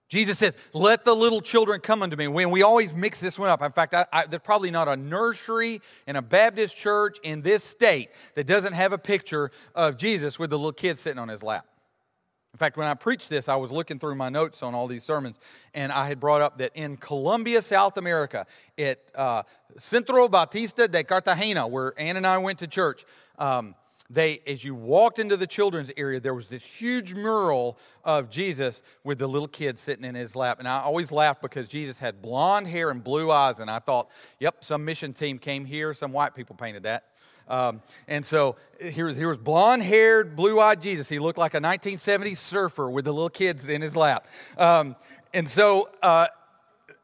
Jesus 0.09 0.39
says, 0.39 0.57
Let 0.73 1.05
the 1.05 1.15
little 1.15 1.41
children 1.41 1.81
come 1.81 2.03
unto 2.03 2.17
me. 2.17 2.29
When 2.29 2.51
we 2.51 2.63
always 2.63 2.95
mix 2.95 3.21
this 3.21 3.39
one 3.39 3.51
up. 3.51 3.63
In 3.63 3.73
fact, 3.73 3.95
I, 3.95 4.07
I, 4.13 4.27
there's 4.27 4.43
probably 4.43 4.71
not 4.71 4.89
a 4.89 4.97
nursery 4.97 5.81
in 6.07 6.17
a 6.17 6.23
Baptist 6.23 6.77
church 6.77 7.19
in 7.23 7.43
this 7.43 7.63
state 7.63 8.11
that 8.35 8.47
doesn't 8.47 8.73
have 8.73 8.93
a 8.93 8.99
picture 8.99 9.51
of 9.75 9.97
Jesus 9.97 10.39
with 10.39 10.51
the 10.51 10.57
little 10.57 10.73
kid 10.73 10.99
sitting 10.99 11.19
on 11.19 11.29
his 11.29 11.43
lap. 11.43 11.67
In 12.55 12.59
fact, 12.59 12.79
when 12.79 12.89
I 12.89 12.95
preached 12.95 13.29
this, 13.29 13.49
I 13.49 13.57
was 13.57 13.71
looking 13.71 13.99
through 13.99 14.15
my 14.15 14.31
notes 14.31 14.63
on 14.63 14.75
all 14.75 14.87
these 14.87 15.05
sermons, 15.05 15.39
and 15.75 15.93
I 15.93 16.09
had 16.09 16.19
brought 16.19 16.41
up 16.41 16.59
that 16.59 16.73
in 16.75 16.97
Colombia, 16.97 17.61
South 17.61 17.99
America, 17.99 18.47
at 18.79 18.99
uh, 19.15 19.43
Centro 19.77 20.29
Bautista 20.29 20.89
de 20.89 21.05
Cartagena, 21.05 21.69
where 21.69 21.93
Ann 21.99 22.17
and 22.17 22.27
I 22.27 22.39
went 22.39 22.59
to 22.61 22.67
church, 22.67 23.05
um, 23.39 23.75
they 24.11 24.41
as 24.47 24.65
you 24.65 24.75
walked 24.75 25.19
into 25.19 25.37
the 25.37 25.47
children's 25.47 25.91
area 25.97 26.19
there 26.19 26.35
was 26.35 26.49
this 26.49 26.65
huge 26.65 27.15
mural 27.15 27.79
of 28.05 28.31
jesus 28.31 28.83
with 29.05 29.19
the 29.19 29.27
little 29.27 29.49
kid 29.49 29.79
sitting 29.79 30.05
in 30.05 30.15
his 30.15 30.35
lap 30.35 30.59
and 30.59 30.69
i 30.69 30.81
always 30.81 31.13
laughed 31.13 31.43
because 31.43 31.69
jesus 31.69 31.99
had 31.99 32.23
blonde 32.23 32.67
hair 32.67 32.91
and 32.91 33.05
blue 33.05 33.31
eyes 33.31 33.59
and 33.59 33.71
i 33.71 33.79
thought 33.79 34.09
yep 34.41 34.65
some 34.65 34.85
mission 34.85 35.13
team 35.13 35.39
came 35.39 35.65
here 35.65 35.93
some 35.93 36.13
white 36.13 36.35
people 36.35 36.57
painted 36.57 36.83
that 36.83 37.05
um, 37.49 37.81
and 38.07 38.25
so 38.25 38.57
here 38.81 39.07
was, 39.07 39.17
here 39.17 39.29
was 39.29 39.39
blonde 39.39 39.83
haired, 39.83 40.37
blue 40.37 40.61
eyed 40.61 40.83
Jesus. 40.83 41.09
He 41.09 41.19
looked 41.19 41.39
like 41.39 41.55
a 41.55 41.61
1970s 41.61 42.37
surfer 42.37 42.91
with 42.91 43.07
the 43.07 43.13
little 43.13 43.31
kids 43.31 43.67
in 43.69 43.81
his 43.81 43.97
lap. 43.97 44.27
Um, 44.59 44.97
and 45.33 45.49
so 45.49 45.89
uh, 46.03 46.27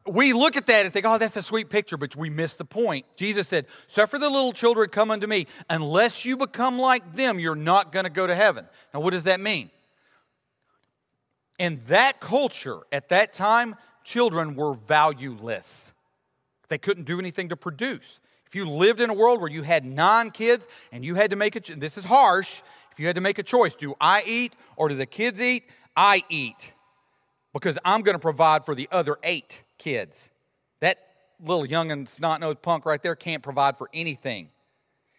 we 0.07 0.33
look 0.33 0.55
at 0.55 0.67
that 0.67 0.85
and 0.85 0.93
think, 0.93 1.05
oh, 1.05 1.17
that's 1.17 1.35
a 1.35 1.43
sweet 1.43 1.69
picture, 1.69 1.97
but 1.97 2.15
we 2.15 2.29
miss 2.29 2.53
the 2.53 2.65
point. 2.65 3.05
Jesus 3.15 3.47
said, 3.47 3.65
Suffer 3.87 4.19
the 4.19 4.29
little 4.29 4.51
children 4.51 4.89
come 4.89 5.09
unto 5.09 5.25
me. 5.25 5.47
Unless 5.69 6.25
you 6.25 6.37
become 6.37 6.77
like 6.77 7.15
them, 7.15 7.39
you're 7.39 7.55
not 7.55 7.91
going 7.91 8.03
to 8.03 8.11
go 8.11 8.27
to 8.27 8.35
heaven. 8.35 8.67
Now, 8.93 8.99
what 8.99 9.11
does 9.11 9.23
that 9.23 9.39
mean? 9.39 9.71
In 11.57 11.81
that 11.87 12.19
culture, 12.19 12.81
at 12.91 13.09
that 13.09 13.33
time, 13.33 13.75
children 14.03 14.55
were 14.55 14.75
valueless. 14.75 15.91
They 16.67 16.77
couldn't 16.77 17.05
do 17.05 17.19
anything 17.19 17.49
to 17.49 17.55
produce. 17.55 18.19
If 18.45 18.55
you 18.55 18.69
lived 18.69 19.01
in 19.01 19.09
a 19.09 19.13
world 19.13 19.39
where 19.39 19.49
you 19.49 19.63
had 19.63 19.85
nine 19.85 20.29
kids 20.29 20.67
and 20.91 21.03
you 21.03 21.15
had 21.15 21.31
to 21.31 21.35
make 21.35 21.55
a 21.55 21.75
this 21.75 21.97
is 21.97 22.03
harsh, 22.03 22.61
if 22.91 22.99
you 22.99 23.07
had 23.07 23.15
to 23.15 23.21
make 23.21 23.39
a 23.39 23.43
choice, 23.43 23.73
do 23.75 23.95
I 23.99 24.23
eat 24.25 24.53
or 24.75 24.89
do 24.89 24.95
the 24.95 25.05
kids 25.05 25.41
eat? 25.41 25.63
I 25.95 26.23
eat 26.29 26.73
because 27.53 27.79
I'm 27.83 28.01
going 28.01 28.15
to 28.15 28.19
provide 28.19 28.65
for 28.65 28.75
the 28.75 28.87
other 28.91 29.17
eight 29.23 29.63
kids. 29.77 30.29
That 30.79 30.97
little 31.43 31.65
young 31.65 31.91
and 31.91 32.07
snot 32.07 32.41
nosed 32.41 32.61
punk 32.61 32.85
right 32.85 33.01
there 33.01 33.15
can't 33.15 33.43
provide 33.43 33.77
for 33.77 33.89
anything. 33.93 34.49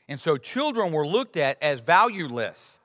And 0.09 0.21
so 0.21 0.37
children 0.37 0.93
were 0.93 1.07
looked 1.07 1.37
at 1.37 1.63
as 1.63 1.81
valueless. 1.81 2.79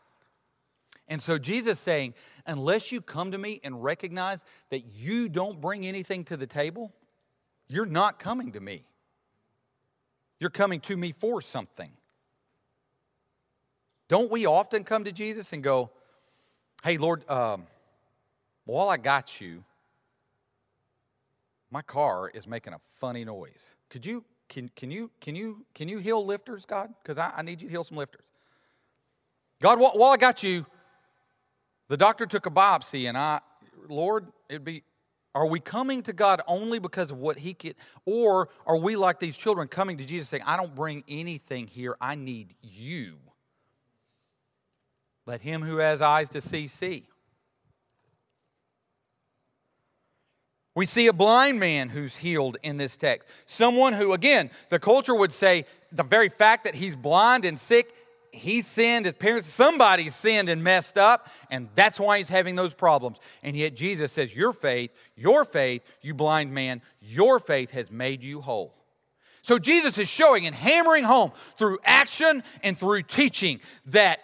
And 1.08 1.22
so 1.22 1.38
Jesus 1.38 1.80
saying, 1.80 2.14
unless 2.46 2.92
you 2.92 3.02
come 3.02 3.32
to 3.32 3.38
me 3.38 3.60
and 3.64 3.84
recognize 3.84 4.44
that 4.70 4.86
you 4.94 5.30
don't 5.30 5.62
bring 5.62 5.86
anything 5.86 6.24
to 6.26 6.38
the 6.38 6.48
table, 6.48 6.92
you're 7.68 7.86
not 7.86 8.18
coming 8.18 8.54
to 8.54 8.60
me. 8.60 8.84
You're 10.40 10.50
coming 10.50 10.80
to 10.82 10.98
me 10.98 11.12
for 11.12 11.42
something. 11.42 11.92
Don't 14.08 14.32
we 14.32 14.46
often 14.46 14.84
come 14.84 15.04
to 15.04 15.12
Jesus 15.12 15.54
and 15.54 15.64
go, 15.64 15.92
hey, 16.84 16.98
Lord, 16.98 17.30
um, 17.30 17.68
while 18.66 18.90
I 18.90 18.98
got 18.98 19.40
you, 19.40 19.64
my 21.72 21.82
car 21.82 22.30
is 22.34 22.46
making 22.46 22.74
a 22.74 22.80
funny 22.96 23.24
noise. 23.24 23.76
Could 23.90 24.06
you, 24.06 24.24
can, 24.50 24.70
can 24.76 24.92
you, 24.92 25.10
can 25.22 25.36
you, 25.36 25.66
can 25.74 25.88
you 25.88 25.98
heal 25.98 26.24
lifters, 26.26 26.66
God? 26.66 26.94
Because 27.02 27.18
I, 27.18 27.34
I 27.38 27.42
need 27.42 27.62
you 27.62 27.68
to 27.68 27.72
heal 27.72 27.84
some 27.84 27.98
lifters. 27.98 28.26
God, 29.62 29.80
while, 29.80 29.94
while 29.94 30.12
I 30.12 30.18
got 30.18 30.44
you, 30.44 30.66
the 31.88 31.98
doctor 31.98 32.26
took 32.26 32.46
a 32.46 32.52
biopsy, 32.52 33.08
and 33.08 33.18
I, 33.18 33.40
Lord, 33.88 34.28
it'd 34.50 34.66
be, 34.66 34.84
are 35.34 35.46
we 35.46 35.60
coming 35.60 36.02
to 36.04 36.14
God 36.14 36.42
only 36.48 36.80
because 36.80 37.12
of 37.12 37.18
what 37.18 37.38
He 37.38 37.54
can, 37.54 37.74
or 38.06 38.50
are 38.66 38.78
we 38.78 38.96
like 38.96 39.20
these 39.20 39.38
children 39.38 39.68
coming 39.68 39.98
to 39.98 40.06
Jesus 40.06 40.30
saying, 40.30 40.44
I 40.46 40.58
don't 40.58 40.76
bring 40.76 41.04
anything 41.08 41.68
here, 41.68 41.96
I 42.02 42.16
need 42.16 42.56
you? 42.62 43.16
Let 45.26 45.42
him 45.42 45.62
who 45.62 45.78
has 45.78 46.02
eyes 46.02 46.30
to 46.30 46.42
see, 46.42 46.68
see. 46.68 47.06
We 50.74 50.86
see 50.86 51.08
a 51.08 51.14
blind 51.14 51.60
man 51.60 51.90
who's 51.90 52.16
healed 52.16 52.58
in 52.64 52.78
this 52.78 52.96
text. 52.96 53.28
Someone 53.46 53.94
who, 53.94 54.14
again, 54.14 54.50
the 54.70 54.80
culture 54.80 55.14
would 55.14 55.32
say 55.32 55.66
the 55.92 56.04
very 56.04 56.30
fact 56.30 56.64
that 56.64 56.76
he's 56.76 56.96
blind 56.96 57.44
and 57.44 57.60
sick, 57.60 57.94
he 58.32 58.62
sinned, 58.62 59.06
his 59.06 59.16
parents, 59.16 59.50
somebody 59.50 60.10
sinned 60.10 60.48
and 60.48 60.64
messed 60.64 60.98
up, 60.98 61.28
and 61.50 61.68
that's 61.76 62.00
why 62.00 62.18
he's 62.18 62.30
having 62.30 62.56
those 62.56 62.74
problems. 62.74 63.18
And 63.44 63.58
yet 63.58 63.76
Jesus 63.76 64.14
says, 64.14 64.34
Your 64.34 64.54
faith, 64.54 64.92
your 65.18 65.44
faith, 65.44 65.84
you 66.02 66.14
blind 66.14 66.54
man, 66.54 66.82
your 67.02 67.42
faith 67.42 67.72
has 67.72 67.92
made 67.92 68.24
you 68.24 68.40
whole. 68.40 68.74
So 69.42 69.60
Jesus 69.60 69.98
is 69.98 70.08
showing 70.08 70.46
and 70.46 70.56
hammering 70.56 71.04
home 71.04 71.32
through 71.58 71.80
action 71.84 72.44
and 72.64 72.78
through 72.78 73.04
teaching 73.04 73.60
that 73.88 74.22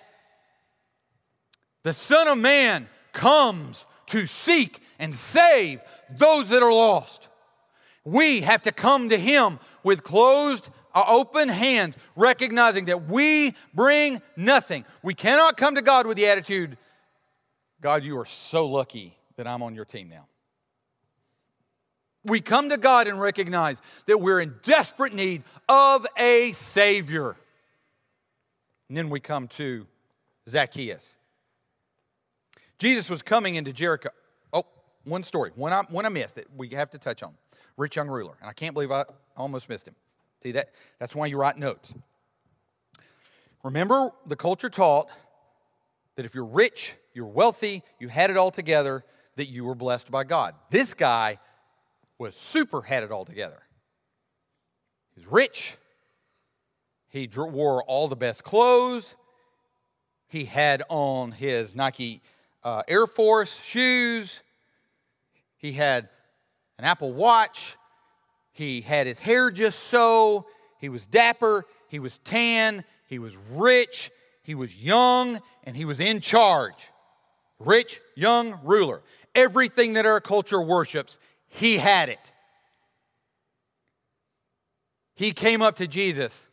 the 1.83 1.91
Son 1.91 2.27
of 2.27 2.37
Man 2.37 2.87
comes 3.11 3.85
to 4.07 4.27
seek 4.27 4.81
and 4.99 5.13
save 5.13 5.81
those 6.15 6.49
that 6.49 6.63
are 6.63 6.73
lost. 6.73 7.27
We 8.03 8.41
have 8.41 8.61
to 8.63 8.71
come 8.71 9.09
to 9.09 9.17
Him 9.17 9.59
with 9.83 10.03
closed, 10.03 10.69
uh, 10.93 11.03
open 11.07 11.49
hands, 11.49 11.95
recognizing 12.15 12.85
that 12.85 13.07
we 13.07 13.53
bring 13.73 14.21
nothing. 14.35 14.85
We 15.03 15.13
cannot 15.13 15.57
come 15.57 15.75
to 15.75 15.81
God 15.81 16.07
with 16.07 16.17
the 16.17 16.27
attitude, 16.27 16.77
God, 17.81 18.03
you 18.03 18.17
are 18.17 18.25
so 18.25 18.65
lucky 18.65 19.17
that 19.35 19.45
I'm 19.47 19.61
on 19.61 19.75
your 19.75 19.85
team 19.85 20.09
now. 20.09 20.27
We 22.23 22.41
come 22.41 22.69
to 22.69 22.77
God 22.77 23.07
and 23.07 23.19
recognize 23.19 23.81
that 24.05 24.19
we're 24.19 24.41
in 24.41 24.55
desperate 24.63 25.13
need 25.13 25.43
of 25.69 26.05
a 26.17 26.51
Savior. 26.53 27.37
And 28.89 28.97
then 28.97 29.09
we 29.09 29.19
come 29.19 29.47
to 29.49 29.85
Zacchaeus. 30.49 31.17
Jesus 32.79 33.09
was 33.09 33.21
coming 33.21 33.55
into 33.55 33.73
Jericho 33.73 34.09
one 35.07 35.23
story, 35.23 35.51
one 35.55 35.73
I, 35.73 35.81
one 35.83 36.05
I 36.05 36.09
missed 36.09 36.35
that 36.35 36.45
we 36.55 36.69
have 36.69 36.91
to 36.91 36.97
touch 36.97 37.23
on. 37.23 37.33
Rich 37.77 37.95
young 37.95 38.07
ruler. 38.07 38.33
And 38.41 38.49
I 38.49 38.53
can't 38.53 38.73
believe 38.73 38.91
I 38.91 39.05
almost 39.35 39.69
missed 39.69 39.87
him. 39.87 39.95
See 40.43 40.51
that? 40.53 40.69
That's 40.99 41.15
why 41.15 41.27
you 41.27 41.37
write 41.37 41.57
notes. 41.57 41.93
Remember, 43.63 44.11
the 44.25 44.35
culture 44.35 44.69
taught 44.69 45.09
that 46.15 46.25
if 46.25 46.35
you're 46.35 46.45
rich, 46.45 46.95
you're 47.13 47.25
wealthy, 47.25 47.83
you 47.99 48.07
had 48.07 48.29
it 48.29 48.37
all 48.37 48.51
together, 48.51 49.03
that 49.35 49.47
you 49.47 49.63
were 49.63 49.75
blessed 49.75 50.09
by 50.11 50.23
God. 50.23 50.55
This 50.69 50.93
guy 50.93 51.39
was 52.17 52.35
super 52.35 52.81
had 52.81 53.03
it 53.03 53.11
all 53.11 53.25
together. 53.25 53.61
He's 55.15 55.27
rich. 55.27 55.75
He 57.09 57.29
wore 57.35 57.83
all 57.83 58.07
the 58.07 58.15
best 58.15 58.43
clothes. 58.43 59.15
He 60.27 60.45
had 60.45 60.83
on 60.89 61.31
his 61.31 61.75
Nike 61.75 62.21
uh, 62.63 62.83
Air 62.87 63.07
Force 63.07 63.59
shoes. 63.63 64.41
He 65.57 65.73
had 65.73 66.09
an 66.77 66.85
Apple 66.85 67.13
Watch. 67.13 67.77
He 68.51 68.81
had 68.81 69.07
his 69.07 69.19
hair 69.19 69.51
just 69.51 69.79
so. 69.79 70.45
He 70.79 70.89
was 70.89 71.05
dapper. 71.05 71.65
He 71.87 71.99
was 71.99 72.17
tan. 72.19 72.83
He 73.07 73.19
was 73.19 73.35
rich. 73.51 74.11
He 74.43 74.55
was 74.55 74.75
young. 74.75 75.39
And 75.63 75.75
he 75.75 75.85
was 75.85 75.99
in 75.99 76.19
charge. 76.19 76.91
Rich, 77.59 77.99
young 78.15 78.59
ruler. 78.63 79.01
Everything 79.33 79.93
that 79.93 80.05
our 80.05 80.19
culture 80.19 80.61
worships, 80.61 81.19
he 81.47 81.77
had 81.77 82.09
it. 82.09 82.31
He 85.15 85.31
came 85.31 85.63
up 85.63 85.77
to 85.77 85.87
Jesus 85.87 86.47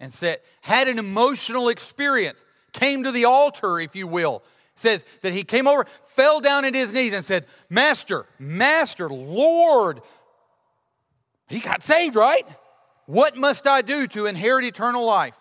and 0.00 0.12
said, 0.12 0.38
had 0.62 0.88
an 0.88 0.98
emotional 0.98 1.68
experience, 1.68 2.44
came 2.72 3.04
to 3.04 3.12
the 3.12 3.26
altar, 3.26 3.78
if 3.78 3.94
you 3.94 4.06
will, 4.06 4.42
says 4.76 5.04
that 5.22 5.32
he 5.32 5.42
came 5.42 5.66
over, 5.66 5.86
fell 6.04 6.40
down 6.40 6.64
at 6.64 6.74
his 6.74 6.92
knees, 6.92 7.12
and 7.12 7.24
said, 7.24 7.46
Master, 7.68 8.26
Master, 8.38 9.08
Lord. 9.08 10.02
He 11.48 11.60
got 11.60 11.82
saved, 11.82 12.14
right? 12.14 12.46
What 13.06 13.36
must 13.36 13.66
I 13.66 13.82
do 13.82 14.06
to 14.08 14.26
inherit 14.26 14.64
eternal 14.64 15.04
life? 15.04 15.36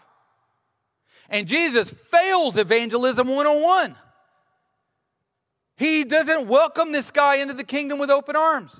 And 1.30 1.48
Jesus 1.48 1.90
fails 1.90 2.58
evangelism 2.58 3.28
101. 3.28 3.96
He 5.78 6.04
doesn't 6.06 6.48
welcome 6.48 6.92
this 6.92 7.12
guy 7.12 7.38
into 7.38 7.54
the 7.54 7.64
kingdom 7.64 8.00
with 8.00 8.10
open 8.10 8.36
arms. 8.36 8.80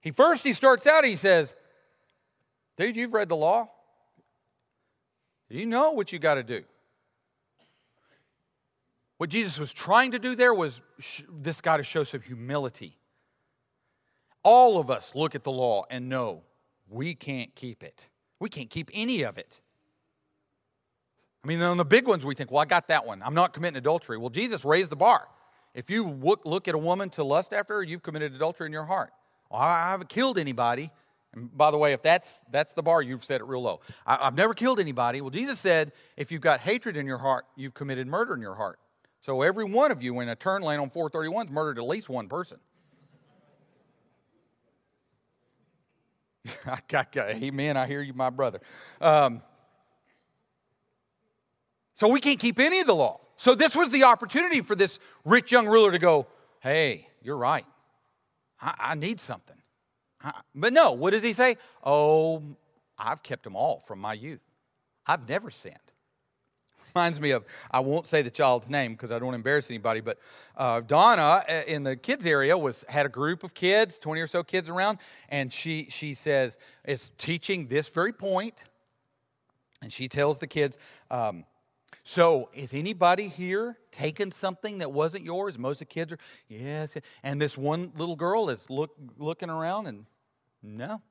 He 0.00 0.12
first 0.12 0.44
he 0.44 0.52
starts 0.52 0.86
out, 0.86 1.04
he 1.04 1.16
says, 1.16 1.54
Dude, 2.76 2.96
you've 2.96 3.12
read 3.12 3.28
the 3.28 3.36
law. 3.36 3.68
You 5.48 5.66
know 5.66 5.90
what 5.92 6.12
you 6.12 6.18
got 6.18 6.34
to 6.34 6.42
do. 6.42 6.62
What 9.20 9.28
Jesus 9.28 9.58
was 9.58 9.74
trying 9.74 10.12
to 10.12 10.18
do 10.18 10.34
there 10.34 10.54
was 10.54 10.80
sh- 10.98 11.20
this 11.30 11.60
guy 11.60 11.76
to 11.76 11.82
show 11.82 12.04
some 12.04 12.22
humility. 12.22 12.96
All 14.42 14.78
of 14.78 14.90
us 14.90 15.14
look 15.14 15.34
at 15.34 15.44
the 15.44 15.50
law 15.50 15.84
and 15.90 16.08
know 16.08 16.42
we 16.88 17.14
can't 17.14 17.54
keep 17.54 17.82
it. 17.82 18.08
We 18.38 18.48
can't 18.48 18.70
keep 18.70 18.90
any 18.94 19.20
of 19.24 19.36
it. 19.36 19.60
I 21.44 21.48
mean, 21.48 21.60
on 21.60 21.76
the 21.76 21.84
big 21.84 22.08
ones, 22.08 22.24
we 22.24 22.34
think, 22.34 22.50
well, 22.50 22.62
I 22.62 22.64
got 22.64 22.88
that 22.88 23.04
one. 23.04 23.20
I'm 23.22 23.34
not 23.34 23.52
committing 23.52 23.76
adultery. 23.76 24.16
Well, 24.16 24.30
Jesus 24.30 24.64
raised 24.64 24.88
the 24.88 24.96
bar. 24.96 25.28
If 25.74 25.90
you 25.90 26.08
look, 26.08 26.46
look 26.46 26.66
at 26.66 26.74
a 26.74 26.78
woman 26.78 27.10
to 27.10 27.22
lust 27.22 27.52
after 27.52 27.74
her, 27.74 27.82
you've 27.82 28.02
committed 28.02 28.34
adultery 28.34 28.68
in 28.68 28.72
your 28.72 28.86
heart. 28.86 29.12
Well, 29.50 29.60
I 29.60 29.90
haven't 29.90 30.08
killed 30.08 30.38
anybody. 30.38 30.90
And 31.34 31.54
by 31.54 31.70
the 31.70 31.76
way, 31.76 31.92
if 31.92 32.00
that's, 32.00 32.40
that's 32.50 32.72
the 32.72 32.82
bar, 32.82 33.02
you've 33.02 33.22
set 33.22 33.42
it 33.42 33.44
real 33.44 33.60
low. 33.60 33.80
I, 34.06 34.28
I've 34.28 34.34
never 34.34 34.54
killed 34.54 34.80
anybody. 34.80 35.20
Well, 35.20 35.28
Jesus 35.28 35.60
said, 35.60 35.92
if 36.16 36.32
you've 36.32 36.40
got 36.40 36.60
hatred 36.60 36.96
in 36.96 37.04
your 37.04 37.18
heart, 37.18 37.44
you've 37.54 37.74
committed 37.74 38.06
murder 38.06 38.32
in 38.32 38.40
your 38.40 38.54
heart. 38.54 38.78
So 39.20 39.42
every 39.42 39.64
one 39.64 39.90
of 39.90 40.02
you 40.02 40.18
in 40.20 40.28
a 40.28 40.36
turn 40.36 40.62
lane 40.62 40.80
on 40.80 40.90
431 40.90 41.46
has 41.46 41.54
murdered 41.54 41.78
at 41.78 41.84
least 41.84 42.08
one 42.08 42.28
person. 42.28 42.58
Amen. 47.16 47.76
I 47.76 47.86
hear 47.86 48.00
you, 48.00 48.14
my 48.14 48.30
brother. 48.30 48.60
Um, 49.00 49.42
so 51.92 52.08
we 52.08 52.20
can't 52.20 52.38
keep 52.38 52.58
any 52.58 52.80
of 52.80 52.86
the 52.86 52.94
law. 52.94 53.20
So 53.36 53.54
this 53.54 53.76
was 53.76 53.90
the 53.90 54.04
opportunity 54.04 54.62
for 54.62 54.74
this 54.74 54.98
rich 55.24 55.52
young 55.52 55.66
ruler 55.66 55.90
to 55.90 55.98
go, 55.98 56.26
hey, 56.60 57.08
you're 57.22 57.36
right. 57.36 57.66
I, 58.60 58.74
I 58.78 58.94
need 58.94 59.20
something. 59.20 59.56
I, 60.22 60.32
but 60.54 60.72
no, 60.72 60.92
what 60.92 61.10
does 61.10 61.22
he 61.22 61.34
say? 61.34 61.56
Oh, 61.84 62.42
I've 62.98 63.22
kept 63.22 63.44
them 63.44 63.54
all 63.54 63.80
from 63.80 63.98
my 63.98 64.14
youth. 64.14 64.40
I've 65.06 65.28
never 65.28 65.50
sinned 65.50 65.76
reminds 66.94 67.20
me 67.20 67.30
of, 67.30 67.44
I 67.70 67.80
won't 67.80 68.06
say 68.06 68.22
the 68.22 68.30
child's 68.30 68.70
name 68.70 68.92
because 68.92 69.10
I 69.10 69.18
don't 69.18 69.34
embarrass 69.34 69.70
anybody, 69.70 70.00
but 70.00 70.18
uh, 70.56 70.80
Donna 70.80 71.44
uh, 71.48 71.62
in 71.66 71.82
the 71.82 71.96
kids 71.96 72.26
area 72.26 72.56
was 72.56 72.84
had 72.88 73.06
a 73.06 73.08
group 73.08 73.44
of 73.44 73.54
kids, 73.54 73.98
20 73.98 74.20
or 74.20 74.26
so 74.26 74.42
kids 74.42 74.68
around, 74.68 74.98
and 75.28 75.52
she, 75.52 75.86
she 75.90 76.14
says, 76.14 76.58
is 76.84 77.10
teaching 77.18 77.68
this 77.68 77.88
very 77.88 78.12
point, 78.12 78.64
and 79.82 79.92
she 79.92 80.08
tells 80.08 80.38
the 80.38 80.46
kids, 80.46 80.78
um, 81.10 81.44
so, 82.02 82.48
is 82.54 82.72
anybody 82.72 83.28
here 83.28 83.76
taking 83.92 84.32
something 84.32 84.78
that 84.78 84.90
wasn't 84.90 85.24
yours? 85.24 85.58
Most 85.58 85.76
of 85.82 85.88
the 85.88 85.94
kids 85.94 86.12
are, 86.12 86.18
yes. 86.48 86.96
And 87.22 87.40
this 87.40 87.58
one 87.58 87.92
little 87.96 88.16
girl 88.16 88.48
is 88.48 88.68
look, 88.70 88.96
looking 89.18 89.50
around 89.50 89.86
and, 89.86 90.06
no, 90.62 91.02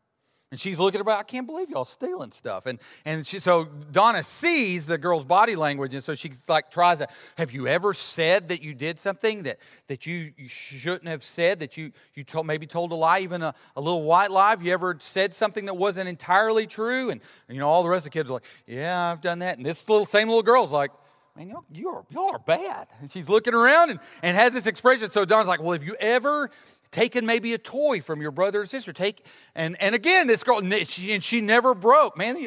and 0.51 0.59
she's 0.59 0.79
looking 0.79 1.03
her, 1.03 1.09
I 1.11 1.21
can't 1.21 1.45
believe 1.45 1.69
y'all 1.69 1.85
stealing 1.85 2.31
stuff. 2.31 2.65
And, 2.65 2.79
and 3.05 3.25
she, 3.25 3.39
so 3.39 3.65
Donna 3.91 4.23
sees 4.23 4.87
the 4.87 4.97
girl's 4.97 5.25
body 5.25 5.55
language, 5.55 5.93
and 5.93 6.03
so 6.03 6.15
she 6.15 6.31
like 6.47 6.71
tries 6.71 6.97
to, 6.97 7.07
have 7.37 7.51
you 7.51 7.67
ever 7.67 7.93
said 7.93 8.47
that 8.49 8.63
you 8.63 8.73
did 8.73 8.99
something 8.99 9.43
that, 9.43 9.59
that 9.87 10.07
you, 10.07 10.33
you 10.37 10.47
shouldn't 10.47 11.07
have 11.07 11.23
said, 11.23 11.59
that 11.59 11.77
you, 11.77 11.91
you 12.15 12.23
told, 12.23 12.47
maybe 12.47 12.65
told 12.65 12.91
a 12.91 12.95
lie, 12.95 13.19
even 13.19 13.43
a, 13.43 13.53
a 13.75 13.81
little 13.81 14.03
white 14.03 14.31
lie? 14.31 14.49
Have 14.49 14.63
you 14.63 14.73
ever 14.73 14.97
said 14.99 15.35
something 15.35 15.65
that 15.65 15.75
wasn't 15.75 16.09
entirely 16.09 16.65
true? 16.65 17.11
And, 17.11 17.21
you 17.47 17.59
know, 17.59 17.67
all 17.67 17.83
the 17.83 17.89
rest 17.89 18.07
of 18.07 18.11
the 18.11 18.17
kids 18.17 18.29
are 18.31 18.33
like, 18.33 18.45
yeah, 18.65 19.11
I've 19.11 19.21
done 19.21 19.39
that. 19.39 19.57
And 19.57 19.65
this 19.65 19.87
little 19.87 20.05
same 20.05 20.29
little 20.29 20.41
girl's 20.41 20.71
like, 20.71 20.89
man, 21.35 21.47
y'all, 21.47 21.63
you're, 21.71 22.05
y'all 22.09 22.31
are 22.31 22.39
bad. 22.39 22.87
And 23.01 23.11
she's 23.11 23.29
looking 23.29 23.53
around 23.53 23.91
and, 23.91 23.99
and 24.23 24.35
has 24.35 24.53
this 24.53 24.65
expression. 24.65 25.11
So 25.11 25.25
Donna's 25.25 25.47
like, 25.47 25.61
well, 25.61 25.73
have 25.73 25.83
you 25.83 25.95
ever 25.99 26.49
taken 26.91 27.25
maybe 27.25 27.53
a 27.53 27.57
toy 27.57 28.01
from 28.01 28.21
your 28.21 28.31
brother 28.31 28.61
or 28.61 28.65
sister. 28.65 28.93
Take 28.93 29.25
and 29.55 29.81
and 29.81 29.95
again, 29.95 30.27
this 30.27 30.43
girl 30.43 30.61
she, 30.83 31.13
and 31.13 31.23
she 31.23 31.41
never 31.41 31.73
broke. 31.73 32.17
Man, 32.17 32.37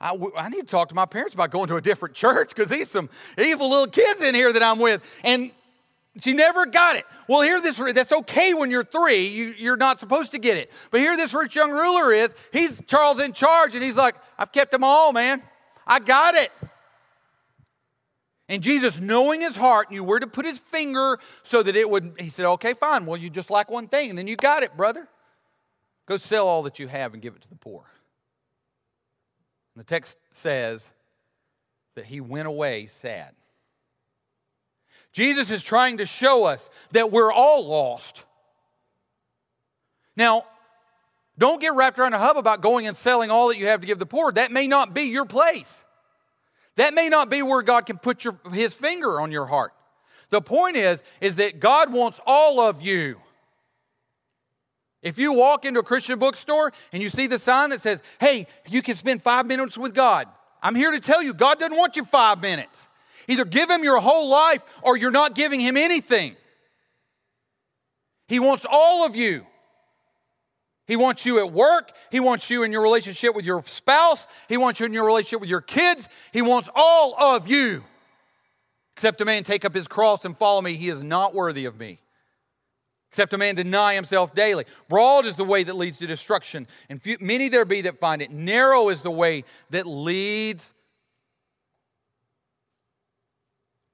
I, 0.00 0.16
I 0.36 0.48
need 0.48 0.60
to 0.60 0.66
talk 0.66 0.88
to 0.90 0.94
my 0.94 1.06
parents 1.06 1.34
about 1.34 1.50
going 1.50 1.68
to 1.68 1.76
a 1.76 1.80
different 1.80 2.14
church 2.14 2.54
because 2.54 2.70
these 2.70 2.90
some 2.90 3.08
evil 3.36 3.68
little 3.70 3.86
kids 3.86 4.22
in 4.22 4.34
here 4.34 4.52
that 4.52 4.62
I'm 4.62 4.78
with. 4.78 5.08
And 5.24 5.50
she 6.20 6.32
never 6.32 6.66
got 6.66 6.96
it. 6.96 7.06
Well, 7.28 7.42
here 7.42 7.60
this 7.60 7.80
that's 7.94 8.12
okay 8.12 8.54
when 8.54 8.70
you're 8.70 8.84
three. 8.84 9.28
You, 9.28 9.54
you're 9.56 9.76
not 9.76 10.00
supposed 10.00 10.32
to 10.32 10.38
get 10.38 10.56
it. 10.56 10.70
But 10.90 11.00
here 11.00 11.16
this 11.16 11.32
rich 11.32 11.54
young 11.54 11.70
ruler 11.70 12.12
is. 12.12 12.34
He's 12.52 12.84
Charles 12.86 13.20
in 13.20 13.32
charge, 13.32 13.74
and 13.74 13.84
he's 13.84 13.96
like, 13.96 14.16
I've 14.38 14.50
kept 14.52 14.72
them 14.72 14.82
all, 14.82 15.12
man. 15.12 15.42
I 15.86 16.00
got 16.00 16.34
it. 16.34 16.50
And 18.48 18.62
Jesus, 18.62 18.98
knowing 18.98 19.42
his 19.42 19.56
heart, 19.56 19.90
knew 19.90 20.02
where 20.02 20.18
to 20.18 20.26
put 20.26 20.46
his 20.46 20.58
finger 20.58 21.18
so 21.42 21.62
that 21.62 21.76
it 21.76 21.88
would, 21.90 22.14
he 22.18 22.30
said, 22.30 22.46
okay, 22.46 22.72
fine. 22.72 23.04
Well, 23.04 23.18
you 23.18 23.28
just 23.28 23.50
like 23.50 23.70
one 23.70 23.88
thing, 23.88 24.08
and 24.08 24.18
then 24.18 24.26
you 24.26 24.36
got 24.36 24.62
it, 24.62 24.76
brother. 24.76 25.06
Go 26.06 26.16
sell 26.16 26.48
all 26.48 26.62
that 26.62 26.78
you 26.78 26.88
have 26.88 27.12
and 27.12 27.22
give 27.22 27.34
it 27.34 27.42
to 27.42 27.48
the 27.48 27.56
poor. 27.56 27.84
And 29.74 29.84
the 29.84 29.86
text 29.86 30.16
says 30.30 30.88
that 31.94 32.06
he 32.06 32.22
went 32.22 32.48
away 32.48 32.86
sad. 32.86 33.34
Jesus 35.12 35.50
is 35.50 35.62
trying 35.62 35.98
to 35.98 36.06
show 36.06 36.44
us 36.44 36.70
that 36.92 37.12
we're 37.12 37.32
all 37.32 37.66
lost. 37.66 38.24
Now, 40.16 40.44
don't 41.36 41.60
get 41.60 41.74
wrapped 41.74 41.98
around 41.98 42.14
a 42.14 42.18
hub 42.18 42.36
about 42.36 42.62
going 42.62 42.86
and 42.86 42.96
selling 42.96 43.30
all 43.30 43.48
that 43.48 43.58
you 43.58 43.66
have 43.66 43.80
to 43.80 43.86
give 43.86 43.98
the 43.98 44.06
poor. 44.06 44.32
That 44.32 44.50
may 44.52 44.66
not 44.66 44.94
be 44.94 45.02
your 45.02 45.26
place. 45.26 45.84
That 46.78 46.94
may 46.94 47.08
not 47.08 47.28
be 47.28 47.42
where 47.42 47.62
God 47.62 47.86
can 47.86 47.98
put 47.98 48.24
your, 48.24 48.38
his 48.52 48.72
finger 48.72 49.20
on 49.20 49.32
your 49.32 49.46
heart. 49.46 49.72
The 50.30 50.40
point 50.40 50.76
is, 50.76 51.02
is 51.20 51.34
that 51.36 51.58
God 51.58 51.92
wants 51.92 52.20
all 52.24 52.60
of 52.60 52.82
you. 52.82 53.20
If 55.02 55.18
you 55.18 55.32
walk 55.32 55.64
into 55.64 55.80
a 55.80 55.82
Christian 55.82 56.20
bookstore 56.20 56.72
and 56.92 57.02
you 57.02 57.08
see 57.08 57.26
the 57.26 57.38
sign 57.40 57.70
that 57.70 57.80
says, 57.80 58.00
hey, 58.20 58.46
you 58.68 58.80
can 58.80 58.94
spend 58.94 59.22
five 59.22 59.46
minutes 59.46 59.76
with 59.76 59.92
God, 59.92 60.28
I'm 60.62 60.76
here 60.76 60.92
to 60.92 61.00
tell 61.00 61.20
you, 61.20 61.34
God 61.34 61.58
doesn't 61.58 61.76
want 61.76 61.96
you 61.96 62.04
five 62.04 62.40
minutes. 62.40 62.88
Either 63.26 63.44
give 63.44 63.68
Him 63.68 63.82
your 63.82 63.98
whole 63.98 64.28
life 64.28 64.62
or 64.82 64.96
you're 64.96 65.10
not 65.10 65.34
giving 65.34 65.58
Him 65.58 65.76
anything. 65.76 66.36
He 68.28 68.38
wants 68.38 68.64
all 68.70 69.04
of 69.04 69.16
you. 69.16 69.44
He 70.88 70.96
wants 70.96 71.24
you 71.26 71.38
at 71.38 71.52
work. 71.52 71.92
He 72.10 72.18
wants 72.18 72.50
you 72.50 72.64
in 72.64 72.72
your 72.72 72.82
relationship 72.82 73.36
with 73.36 73.44
your 73.44 73.62
spouse. 73.66 74.26
He 74.48 74.56
wants 74.56 74.80
you 74.80 74.86
in 74.86 74.94
your 74.94 75.04
relationship 75.04 75.40
with 75.40 75.50
your 75.50 75.60
kids. 75.60 76.08
He 76.32 76.42
wants 76.42 76.68
all 76.74 77.14
of 77.20 77.46
you. 77.46 77.84
Except 78.96 79.20
a 79.20 79.24
man 79.24 79.44
take 79.44 79.64
up 79.64 79.74
his 79.74 79.86
cross 79.86 80.24
and 80.24 80.36
follow 80.36 80.60
me, 80.62 80.74
he 80.74 80.88
is 80.88 81.02
not 81.02 81.34
worthy 81.34 81.66
of 81.66 81.78
me. 81.78 82.00
Except 83.10 83.32
a 83.32 83.38
man 83.38 83.54
deny 83.54 83.94
himself 83.94 84.34
daily. 84.34 84.64
Broad 84.88 85.26
is 85.26 85.34
the 85.34 85.44
way 85.44 85.62
that 85.62 85.76
leads 85.76 85.98
to 85.98 86.06
destruction, 86.06 86.66
and 86.88 87.00
few, 87.00 87.16
many 87.20 87.48
there 87.48 87.64
be 87.64 87.82
that 87.82 88.00
find 88.00 88.20
it. 88.20 88.30
Narrow 88.30 88.88
is 88.88 89.02
the 89.02 89.10
way 89.10 89.44
that 89.70 89.86
leads 89.86 90.74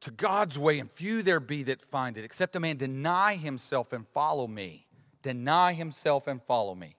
to 0.01 0.11
God's 0.11 0.59
way, 0.59 0.79
and 0.79 0.91
few 0.91 1.23
there 1.23 1.39
be 1.39 1.65
that 1.65 1.81
find 1.83 2.17
it. 2.17 2.25
Except 2.25 2.57
a 2.57 2.61
man 2.61 2.77
deny 2.77 3.35
himself 3.35 3.93
and 3.93 4.07
follow 4.09 4.47
me. 4.47 4.84
Deny 5.25 5.73
himself 5.73 6.27
and 6.27 6.41
follow 6.43 6.75
me. 6.75 6.97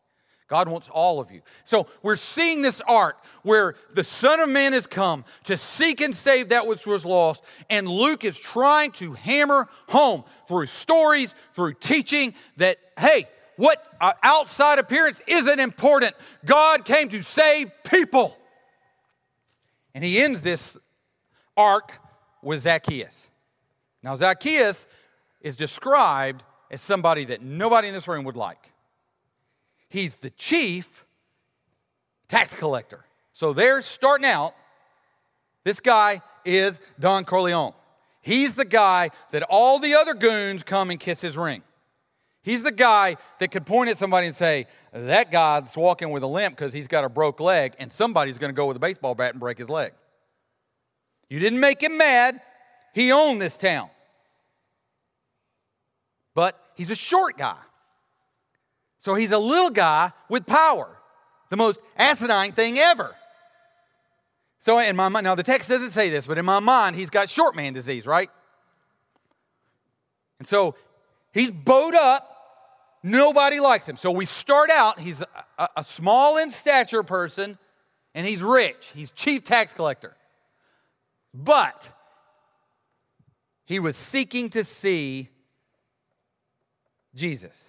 God 0.48 0.68
wants 0.68 0.90
all 0.90 1.20
of 1.20 1.32
you. 1.32 1.42
So 1.64 1.88
we're 2.02 2.16
seeing 2.16 2.64
this 2.64 2.82
arc 2.88 3.24
where 3.44 3.76
the 3.94 4.04
Son 4.04 4.40
of 4.40 4.50
Man 4.50 4.74
has 4.74 4.88
come 4.88 5.26
to 5.44 5.58
seek 5.58 6.02
and 6.02 6.14
save 6.14 6.50
that 6.50 6.66
which 6.66 6.88
was 6.88 7.06
lost. 7.06 7.44
And 7.70 7.88
Luke 7.88 8.24
is 8.24 8.38
trying 8.38 8.92
to 8.94 9.14
hammer 9.14 9.68
home 9.90 10.24
through 10.48 10.66
stories, 10.66 11.36
through 11.54 11.76
teaching, 11.76 12.34
that, 12.58 12.78
hey, 12.98 13.28
what 13.58 13.86
uh, 14.02 14.14
outside 14.24 14.80
appearance 14.80 15.22
isn't 15.28 15.60
important. 15.60 16.16
God 16.44 16.84
came 16.84 17.10
to 17.10 17.22
save 17.22 17.72
people. 17.84 18.36
And 19.94 20.04
he 20.04 20.20
ends 20.20 20.42
this 20.42 20.78
arc 21.56 22.00
with 22.42 22.62
Zacchaeus. 22.62 23.30
Now, 24.02 24.16
Zacchaeus 24.16 24.88
is 25.42 25.56
described 25.56 26.44
as 26.72 26.82
somebody 26.82 27.26
that 27.26 27.42
nobody 27.42 27.88
in 27.88 27.94
this 27.94 28.08
room 28.08 28.26
would 28.26 28.38
like. 28.38 28.72
He's 29.90 30.16
the 30.18 30.30
chief 30.32 31.06
tax 32.28 32.56
collector. 32.56 33.06
So 33.34 33.54
they're 33.54 33.82
starting 33.82 34.26
out. 34.26 34.56
This 35.64 35.80
guy 35.80 36.22
is 36.44 36.80
Don 37.00 37.26
Corleone. 37.26 37.74
He's 38.22 38.54
the 38.54 38.66
guy 38.66 39.12
that 39.32 39.44
all 39.44 39.78
the 39.80 39.96
other 39.96 40.14
goons 40.14 40.64
come 40.64 40.90
and 40.90 41.00
kiss 41.00 41.22
his 41.22 41.38
ring. 41.38 41.62
He's 42.42 42.62
the 42.62 42.72
guy 42.72 43.18
that 43.40 43.50
could 43.50 43.66
point 43.66 43.90
at 43.90 43.98
somebody 43.98 44.28
and 44.28 44.36
say, 44.36 44.68
That 44.94 45.32
guy's 45.32 45.76
walking 45.76 46.12
with 46.12 46.24
a 46.24 46.28
limp 46.28 46.56
because 46.56 46.74
he's 46.74 46.88
got 46.88 47.04
a 47.04 47.10
broke 47.10 47.40
leg, 47.40 47.74
and 47.80 47.92
somebody's 47.92 48.38
going 48.38 48.50
to 48.50 48.56
go 48.56 48.68
with 48.68 48.78
a 48.78 48.80
baseball 48.80 49.16
bat 49.16 49.32
and 49.32 49.40
break 49.40 49.58
his 49.58 49.70
leg. 49.70 49.94
You 51.30 51.40
didn't 51.40 51.60
make 51.60 51.82
him 51.82 51.98
mad. 51.98 52.40
He 52.94 53.12
owned 53.12 53.42
this 53.42 53.58
town. 53.58 53.90
He's 56.76 56.92
a 56.92 56.96
short 56.96 57.38
guy. 57.38 57.58
So 59.00 59.16
he's 59.16 59.32
a 59.32 59.38
little 59.38 59.70
guy 59.70 60.12
with 60.30 60.46
power, 60.46 60.90
the 61.50 61.58
most 61.58 61.80
asinine 61.98 62.54
thing 62.54 62.78
ever. 62.78 63.16
So 64.60 64.80
in 64.80 64.96
my 64.96 65.10
mind, 65.10 65.26
now 65.26 65.36
the 65.36 65.44
text 65.44 65.70
doesn't 65.70 65.92
say 65.92 66.10
this, 66.10 66.26
but 66.26 66.38
in 66.38 66.46
my 66.46 66.60
mind, 66.60 66.96
he's 66.96 67.10
got 67.10 67.30
short 67.30 67.56
man 67.56 67.74
disease, 67.74 68.08
right? 68.08 68.30
And 70.40 70.48
so 70.48 70.76
he's 71.34 71.52
bowed 71.52 71.96
up. 71.96 72.32
Nobody 73.04 73.60
likes 73.60 73.88
him. 73.88 73.98
So 73.98 74.10
we 74.10 74.26
start 74.26 74.72
out, 74.72 75.00
he's 75.00 75.22
a, 75.60 75.70
a 75.78 75.84
small 75.84 76.38
in 76.38 76.50
stature 76.50 77.04
person, 77.04 77.60
and 78.16 78.26
he's 78.26 78.42
rich. 78.42 78.92
He's 78.96 79.12
chief 79.12 79.44
tax 79.44 79.74
collector. 79.74 80.16
But 81.32 81.92
he 83.66 83.78
was 83.78 83.96
seeking 83.96 84.50
to 84.52 84.64
see 84.64 85.30
Jesus 87.16 87.66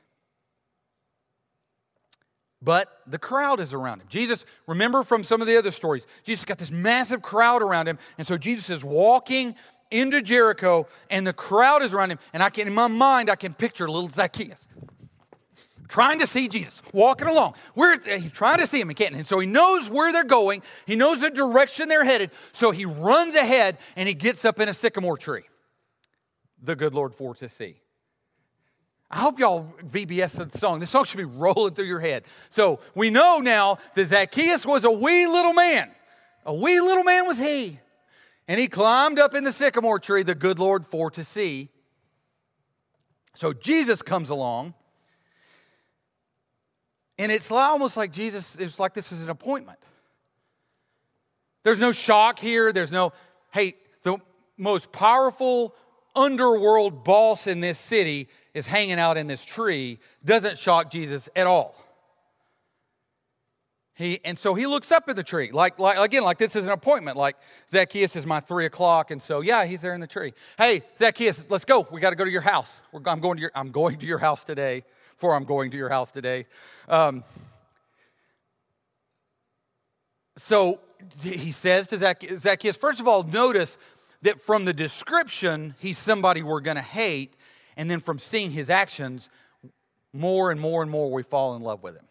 but 2.63 3.03
the 3.07 3.19
crowd 3.19 3.61
is 3.61 3.73
around 3.73 4.01
him. 4.01 4.09
Jesus, 4.09 4.45
remember 4.67 5.03
from 5.03 5.23
some 5.23 5.41
of 5.41 5.47
the 5.47 5.57
other 5.57 5.71
stories, 5.71 6.05
Jesus 6.25 6.45
got 6.45 6.59
this 6.59 6.73
massive 6.73 7.23
crowd 7.23 7.63
around 7.63 7.87
him. 7.87 7.97
And 8.19 8.27
so 8.27 8.37
Jesus 8.37 8.71
is 8.71 8.83
walking 8.83 9.55
into 9.91 10.21
Jericho, 10.21 10.89
and 11.09 11.25
the 11.25 11.33
crowd 11.33 11.83
is 11.83 11.93
around 11.93 12.11
him. 12.11 12.19
And 12.33 12.43
I 12.43 12.51
can, 12.51 12.67
in 12.67 12.75
my 12.75 12.89
mind, 12.89 13.31
I 13.31 13.37
can 13.37 13.55
picture 13.55 13.89
little 13.89 14.09
Zacchaeus 14.09 14.67
trying 15.89 16.19
to 16.19 16.27
see 16.27 16.49
Jesus, 16.49 16.83
walking 16.93 17.29
along. 17.29 17.55
Where 17.75 17.97
he's 17.97 18.33
trying 18.33 18.59
to 18.59 18.67
see 18.67 18.81
him, 18.81 18.89
he 18.89 18.95
can't. 18.97 19.15
And 19.15 19.25
so 19.25 19.39
he 19.39 19.47
knows 19.47 19.89
where 19.89 20.13
they're 20.13 20.25
going, 20.25 20.63
he 20.87 20.97
knows 20.97 21.21
the 21.21 21.31
direction 21.31 21.89
they're 21.89 22.05
headed. 22.05 22.33
So 22.51 22.73
he 22.73 22.85
runs 22.85 23.37
ahead 23.37 23.79
and 23.95 24.09
he 24.09 24.15
gets 24.15 24.45
up 24.45 24.59
in 24.59 24.69
a 24.69 24.75
sycamore 24.75 25.17
tree. 25.17 25.45
The 26.61 26.75
good 26.75 26.95
Lord 26.95 27.15
for 27.15 27.37
to 27.37 27.49
see. 27.49 27.77
I 29.11 29.19
hope 29.19 29.38
y'all 29.38 29.73
VBS 29.85 30.51
the 30.51 30.59
song. 30.59 30.81
This 30.81 30.90
song 30.90 31.05
should 31.05 31.19
be 31.19 31.25
rolling 31.25 31.75
through 31.75 31.85
your 31.85 32.01
head. 32.01 32.25
So 32.51 32.81
we 32.95 33.11
know 33.11 33.38
now 33.38 33.79
that 33.95 34.07
Zacchaeus 34.07 34.66
was 34.66 34.85
a 34.85 34.90
wee 34.90 35.27
little 35.27 35.53
man. 35.53 35.90
A 36.45 36.55
wee 36.55 36.81
little 36.81 37.05
man 37.05 37.27
was 37.27 37.38
he. 37.38 37.79
And 38.49 38.61
he 38.61 38.69
climbed 38.69 39.19
up 39.19 39.35
in 39.35 39.45
the 39.45 39.53
sycamore 39.53 39.99
tree, 39.99 40.23
the 40.23 40.35
good 40.35 40.59
Lord 40.59 40.85
for 40.85 41.11
to 41.12 41.25
see. 41.25 41.69
So 43.35 43.53
Jesus 43.53 44.03
comes 44.03 44.29
along. 44.29 44.75
And 47.19 47.33
it's 47.33 47.51
almost 47.51 47.97
like 47.97 48.12
Jesus, 48.12 48.57
it's 48.57 48.79
like 48.79 48.95
this 48.95 49.12
is 49.12 49.23
an 49.23 49.31
appointment. 49.31 49.79
There's 51.62 51.79
no 51.79 51.92
shock 51.92 52.38
here. 52.38 52.73
There's 52.73 52.92
no, 52.92 53.12
hey, 53.51 53.75
the 54.03 54.19
most 54.57 54.92
powerful 54.92 55.75
underworld 56.17 57.05
boss 57.05 57.47
in 57.47 57.61
this 57.61 57.79
city 57.79 58.29
is 58.55 58.67
hanging 58.67 58.99
out 58.99 59.17
in 59.17 59.27
this 59.27 59.45
tree 59.45 59.99
doesn't 60.25 60.59
shock 60.59 60.91
Jesus 60.91 61.29
at 61.37 61.47
all. 61.47 61.77
He, 63.95 64.21
and 64.25 64.39
so 64.39 64.55
he 64.55 64.67
looks 64.67 64.93
up 64.93 65.09
at 65.09 65.17
the 65.17 65.23
tree, 65.23 65.51
like, 65.53 65.79
like 65.79 65.99
again, 65.99 66.23
like 66.23 66.37
this 66.39 66.55
is 66.55 66.67
an 66.67 66.73
appointment. 66.73 67.17
Like 67.17 67.37
Zacchaeus 67.69 68.15
is 68.17 68.27
my 68.27 68.41
three 68.41 68.67
o'clock, 68.67 69.11
and 69.11 69.23
so 69.23 69.41
yeah, 69.41 69.65
he's 69.65 69.81
there 69.81 69.95
in 69.95 70.01
the 70.01 70.07
tree. 70.07 70.35
Hey, 70.59 70.83
Zacchaeus, 70.99 71.45
let's 71.49 71.65
go. 71.65 71.87
We 71.91 72.01
got 72.01 72.11
to 72.11 72.17
go 72.17 72.25
to 72.25 72.31
your 72.31 72.43
house. 72.43 72.81
We're, 72.93 73.01
I'm 73.07 73.21
going 73.21 73.37
to 73.37 73.41
your, 73.43 73.53
I'm 73.55 73.71
going 73.71 73.99
to 73.99 74.07
your 74.07 74.19
house 74.19 74.45
today. 74.45 74.85
For 75.17 75.35
I'm 75.35 75.45
going 75.45 75.71
to 75.71 75.79
your 75.79 75.89
house 75.89 76.13
today. 76.13 76.45
Um, 76.91 77.25
so 80.37 80.81
he 81.23 81.51
says 81.51 81.87
to 81.89 81.97
Zacchaeus, 81.97 82.77
first 82.77 83.01
of 83.01 83.09
all, 83.09 83.23
notice 83.23 83.79
that 84.27 84.41
from 84.41 84.65
the 84.65 84.73
description, 84.73 85.75
he's 85.79 85.99
somebody 85.99 86.43
we're 86.43 86.61
going 86.61 86.77
to 86.77 86.83
hate. 86.83 87.37
And 87.77 87.91
then 87.91 88.01
from 88.01 88.19
seeing 88.19 88.51
his 88.51 88.71
actions, 88.71 89.29
more 90.12 90.51
and 90.51 90.61
more 90.61 90.83
and 90.83 90.91
more 90.91 91.11
we 91.11 91.23
fall 91.23 91.55
in 91.57 91.62
love 91.62 91.83
with 91.83 91.95
him. 91.95 92.07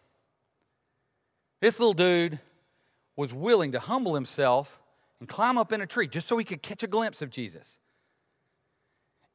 This 1.60 1.78
little 1.80 1.92
dude 1.92 2.38
was 3.16 3.34
willing 3.34 3.72
to 3.72 3.80
humble 3.80 4.14
himself 4.14 4.80
and 5.20 5.28
climb 5.28 5.58
up 5.58 5.72
in 5.72 5.80
a 5.80 5.86
tree 5.86 6.06
just 6.06 6.28
so 6.28 6.36
he 6.38 6.44
could 6.44 6.62
catch 6.62 6.82
a 6.82 6.86
glimpse 6.86 7.22
of 7.22 7.30
Jesus. 7.30 7.80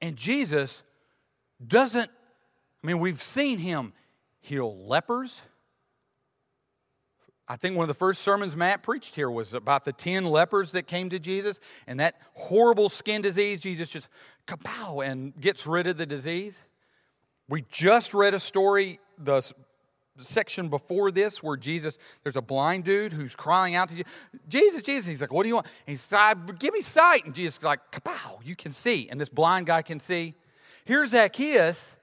And 0.02 0.16
Jesus 0.16 0.84
doesn't, 1.66 2.10
I 2.84 2.88
mean, 2.88 3.00
we've 3.00 3.22
seen 3.22 3.60
him 3.60 3.94
heal 4.40 4.76
lepers. 4.88 5.42
I 7.52 7.58
think 7.58 7.76
one 7.76 7.84
of 7.84 7.90
the 7.90 7.94
first 7.94 8.22
sermons 8.22 8.56
Matt 8.56 8.82
preached 8.82 9.14
here 9.14 9.30
was 9.30 9.52
about 9.54 9.84
the 9.84 9.92
10 9.92 10.24
lepers 10.24 10.72
that 10.72 10.84
came 10.84 11.10
to 11.10 11.20
Jesus 11.20 11.60
and 11.86 12.00
that 12.00 12.16
horrible 12.32 12.88
skin 12.88 13.22
disease. 13.22 13.60
Jesus 13.60 13.90
just 13.90 14.08
kapow 14.48 15.06
and 15.06 15.38
gets 15.38 15.68
rid 15.68 15.86
of 15.86 15.98
the 15.98 16.06
disease. 16.06 16.62
We 17.50 17.66
just 17.70 18.14
read 18.14 18.34
a 18.34 18.40
story, 18.40 19.02
the 19.18 19.44
section 20.22 20.70
before 20.70 21.12
this, 21.12 21.44
where 21.44 21.58
Jesus, 21.58 21.98
there's 22.24 22.38
a 22.38 22.42
blind 22.42 22.86
dude 22.86 23.12
who's 23.12 23.36
crying 23.36 23.76
out 23.76 23.90
to 23.90 23.96
Jesus, 23.96 24.14
Jesus, 24.48 24.84
Jesus. 24.84 25.06
He's 25.08 25.20
like, 25.20 25.34
What 25.34 25.44
do 25.44 25.50
you 25.50 25.56
want? 25.56 25.68
And 25.86 25.98
he's 25.98 26.10
like, 26.10 26.58
Give 26.58 26.74
me 26.74 26.80
sight. 26.80 27.26
And 27.26 27.36
Jesus 27.36 27.58
is 27.58 27.64
like, 27.64 27.82
kapow, 27.92 28.40
you 28.46 28.56
can 28.56 28.72
see. 28.72 29.10
And 29.10 29.20
this 29.20 29.28
blind 29.28 29.66
guy 29.66 29.82
can 29.82 30.00
see. 30.00 30.36
Here's 30.86 31.10
Zacchaeus. 31.10 31.98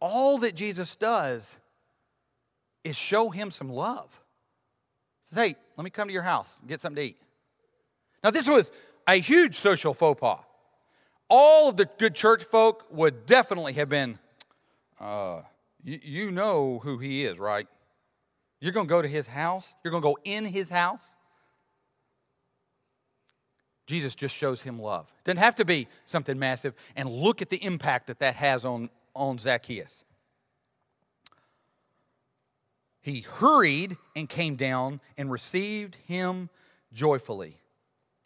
All 0.00 0.38
that 0.38 0.54
Jesus 0.54 0.96
does 0.96 1.58
is 2.82 2.96
show 2.96 3.28
him 3.28 3.50
some 3.50 3.68
love. 3.68 4.21
Says, 5.32 5.46
Hey, 5.46 5.56
let 5.76 5.84
me 5.84 5.90
come 5.90 6.08
to 6.08 6.14
your 6.14 6.22
house 6.22 6.58
and 6.60 6.68
get 6.68 6.80
something 6.80 6.96
to 6.96 7.10
eat. 7.10 7.18
Now, 8.22 8.30
this 8.30 8.46
was 8.46 8.70
a 9.08 9.16
huge 9.16 9.56
social 9.56 9.94
faux 9.94 10.20
pas 10.20 10.38
all 11.34 11.70
of 11.70 11.78
the 11.78 11.86
good 11.96 12.14
church 12.14 12.44
folk 12.44 12.84
would 12.90 13.24
definitely 13.24 13.72
have 13.72 13.88
been, 13.88 14.18
uh, 15.00 15.40
you, 15.82 15.98
you 16.02 16.30
know 16.30 16.78
who 16.84 16.98
he 16.98 17.24
is, 17.24 17.38
right? 17.38 17.66
You're 18.60 18.72
going 18.72 18.86
to 18.86 18.90
go 18.90 19.00
to 19.00 19.08
his 19.08 19.26
house? 19.26 19.72
You're 19.82 19.92
going 19.92 20.02
to 20.02 20.08
go 20.08 20.18
in 20.24 20.44
his 20.44 20.68
house? 20.68 21.02
Jesus 23.86 24.14
just 24.14 24.34
shows 24.34 24.60
him 24.60 24.78
love. 24.78 25.10
Doesn't 25.24 25.38
have 25.38 25.54
to 25.54 25.64
be 25.64 25.88
something 26.04 26.38
massive. 26.38 26.74
And 26.96 27.08
look 27.08 27.40
at 27.40 27.48
the 27.48 27.64
impact 27.64 28.08
that 28.08 28.18
that 28.18 28.34
has 28.34 28.66
on, 28.66 28.90
on 29.16 29.38
Zacchaeus. 29.38 30.04
He 33.02 33.20
hurried 33.20 33.96
and 34.14 34.28
came 34.28 34.54
down 34.54 35.00
and 35.18 35.30
received 35.30 35.96
him 36.06 36.48
joyfully. 36.92 37.58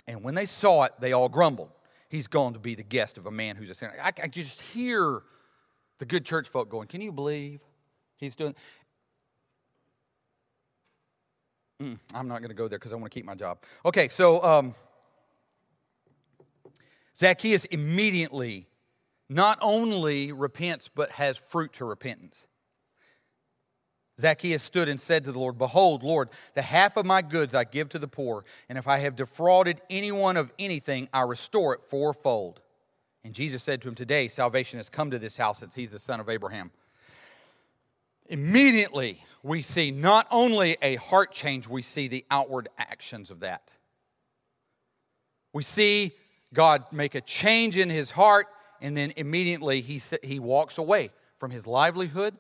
And 0.07 0.23
when 0.23 0.35
they 0.35 0.47
saw 0.47 0.85
it, 0.85 0.93
they 1.01 1.13
all 1.13 1.31
grumbled. 1.31 1.71
He's 2.09 2.27
going 2.27 2.53
to 2.53 2.61
be 2.61 2.75
the 2.75 2.83
guest 2.83 3.19
of 3.19 3.27
a 3.27 3.31
man 3.31 3.57
who's 3.57 3.71
a 3.71 3.75
sinner. 3.75 3.95
I, 4.01 4.13
I 4.23 4.29
just 4.29 4.61
hear 4.61 5.23
the 5.99 6.05
good 6.05 6.25
church 6.25 6.47
folk 6.47 6.69
going, 6.69 6.89
Can 6.89 7.01
you 7.01 7.11
believe 7.11 7.61
he's 8.17 8.37
doing? 8.37 8.55
Mm, 11.83 11.99
I'm 12.15 12.29
not 12.29 12.39
going 12.39 12.51
to 12.51 12.55
go 12.55 12.69
there 12.69 12.79
because 12.79 12.93
I 12.93 12.97
want 12.97 13.11
to 13.11 13.19
keep 13.19 13.27
my 13.27 13.35
job. 13.35 13.59
Okay, 13.85 14.09
so 14.09 14.43
um, 14.43 14.75
Zacchaeus 17.17 17.65
immediately 17.67 18.67
not 19.29 19.59
only 19.61 20.33
repents, 20.33 20.89
but 20.95 21.11
has 21.13 21.37
fruit 21.37 21.73
to 21.75 21.85
repentance. 21.85 22.47
Zacchaeus 24.19 24.63
stood 24.63 24.89
and 24.89 25.01
said 25.01 25.25
to 25.25 25.33
the 25.33 25.39
Lord, 25.39 25.59
Behold, 25.59 26.03
Lord, 26.03 26.31
the 26.55 26.63
half 26.63 26.97
of 26.97 27.05
my 27.05 27.21
goods 27.21 27.55
I 27.55 27.65
give 27.65 27.91
to 27.91 27.99
the 27.99 28.09
poor, 28.09 28.45
and 28.69 28.79
if 28.79 28.89
I 28.89 28.99
have 28.99 29.15
defrauded 29.15 29.83
anyone 29.91 30.37
of 30.37 30.51
anything, 30.59 31.09
I 31.13 31.23
restore 31.23 31.75
it 31.75 31.83
fourfold. 31.85 32.61
And 33.25 33.35
Jesus 33.35 33.63
said 33.63 33.83
to 33.83 33.89
him, 33.89 33.95
Today 33.95 34.29
salvation 34.29 34.79
has 34.79 34.89
come 34.89 35.11
to 35.11 35.19
this 35.19 35.37
house 35.37 35.59
since 35.59 35.75
he's 35.75 35.91
the 35.91 35.99
son 35.99 36.21
of 36.21 36.31
Abraham. 36.31 36.71
Immediately, 38.29 39.23
we 39.43 39.61
see 39.61 39.91
not 39.91 40.27
only 40.31 40.77
a 40.81 40.97
heart 40.97 41.33
change, 41.33 41.69
we 41.69 41.83
see 41.83 42.09
the 42.09 42.25
outward 42.31 42.69
actions 42.79 43.31
of 43.31 43.41
that. 43.41 43.71
We 45.53 45.63
see 45.63 46.13
God 46.55 46.85
make 46.91 47.15
a 47.15 47.21
change 47.21 47.77
in 47.77 47.91
his 47.91 48.11
heart, 48.11 48.47
and 48.81 48.97
then 48.97 49.13
immediately 49.17 49.81
he, 49.83 50.01
he 50.23 50.39
walks 50.39 50.79
away 50.79 51.11
from 51.37 51.51
his 51.51 51.67
livelihood. 51.67 52.37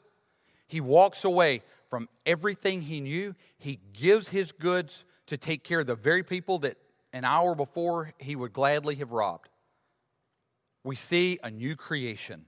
He 0.67 0.81
walks 0.81 1.25
away 1.25 1.63
from 1.89 2.09
everything 2.25 2.83
he 2.83 3.01
knew. 3.01 3.35
He 3.59 3.81
gives 3.93 4.29
his 4.29 4.53
goods 4.53 5.05
to 5.27 5.37
take 5.37 5.65
care 5.65 5.81
of 5.81 5.87
the 5.87 5.95
very 5.95 6.23
people 6.23 6.59
that 6.61 6.77
an 7.13 7.25
hour 7.25 7.55
before 7.55 8.13
he 8.19 8.37
would 8.37 8.53
gladly 8.53 8.97
have 8.97 9.13
robbed. 9.13 9.49
We 10.85 10.97
see 10.97 11.39
a 11.43 11.51
new 11.51 11.77
creation. 11.77 12.47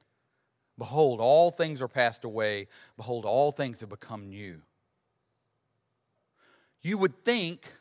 Behold, 0.76 1.20
all 1.20 1.50
things 1.50 1.82
are 1.82 1.88
passed 1.88 2.24
away. 2.24 2.68
Behold, 2.96 3.24
all 3.24 3.50
things 3.50 3.80
have 3.80 3.88
become 3.88 4.28
new. 4.28 4.62
You 6.82 6.98
would 6.98 7.24
think 7.24 7.72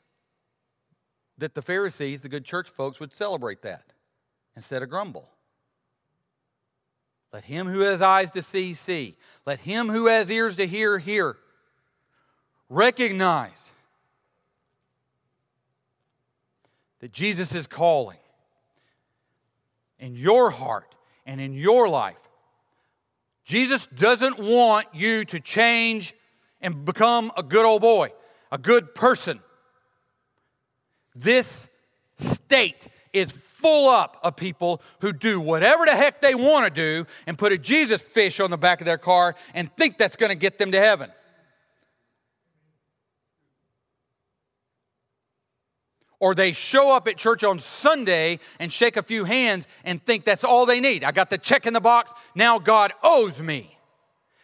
that 1.37 1.53
the 1.53 1.61
Pharisees, 1.61 2.21
the 2.21 2.29
good 2.29 2.45
church 2.45 2.69
folks, 2.69 2.99
would 2.99 3.13
celebrate 3.13 3.61
that 3.61 3.93
instead 4.55 4.81
of 4.81 4.89
grumble. 4.89 5.29
Let 7.33 7.43
him 7.43 7.67
who 7.67 7.81
has 7.81 8.01
eyes 8.01 8.31
to 8.31 8.43
see, 8.43 8.73
see. 8.73 9.15
Let 9.45 9.59
him 9.59 9.89
who 9.89 10.07
has 10.07 10.29
ears 10.29 10.55
to 10.57 10.67
hear, 10.67 10.97
hear. 10.97 11.37
Recognize 12.69 13.71
that 16.99 17.11
Jesus 17.11 17.53
is 17.53 17.67
calling 17.67 18.17
in 19.99 20.15
your 20.15 20.49
heart 20.49 20.95
and 21.25 21.39
in 21.39 21.53
your 21.53 21.87
life. 21.87 22.17
Jesus 23.43 23.87
doesn't 23.87 24.39
want 24.39 24.87
you 24.93 25.23
to 25.25 25.39
change 25.39 26.13
and 26.61 26.83
become 26.85 27.31
a 27.37 27.43
good 27.43 27.65
old 27.65 27.81
boy, 27.81 28.11
a 28.51 28.57
good 28.57 28.93
person. 28.93 29.39
This 31.15 31.69
state 32.17 32.87
is 33.17 33.31
full 33.31 33.89
up 33.89 34.17
of 34.23 34.35
people 34.35 34.81
who 35.01 35.11
do 35.11 35.39
whatever 35.39 35.85
the 35.85 35.95
heck 35.95 36.21
they 36.21 36.35
want 36.35 36.65
to 36.65 36.69
do 36.69 37.07
and 37.25 37.37
put 37.37 37.51
a 37.51 37.57
Jesus 37.57 38.01
fish 38.01 38.39
on 38.39 38.51
the 38.51 38.57
back 38.57 38.81
of 38.81 38.85
their 38.85 38.97
car 38.97 39.35
and 39.53 39.71
think 39.75 39.97
that's 39.97 40.15
going 40.15 40.29
to 40.29 40.35
get 40.35 40.57
them 40.57 40.71
to 40.71 40.79
heaven. 40.79 41.11
Or 46.19 46.33
they 46.33 46.51
show 46.51 46.91
up 46.95 47.07
at 47.07 47.17
church 47.17 47.43
on 47.43 47.59
Sunday 47.59 48.39
and 48.59 48.73
shake 48.73 48.97
a 48.97 49.03
few 49.03 49.23
hands 49.23 49.67
and 49.83 50.03
think 50.03 50.23
that's 50.23 50.43
all 50.43 50.65
they 50.65 50.79
need. 50.79 51.03
I 51.03 51.11
got 51.11 51.29
the 51.29 51.37
check 51.37 51.67
in 51.67 51.73
the 51.73 51.81
box, 51.81 52.11
now 52.33 52.57
God 52.59 52.93
owes 53.03 53.41
me. 53.41 53.77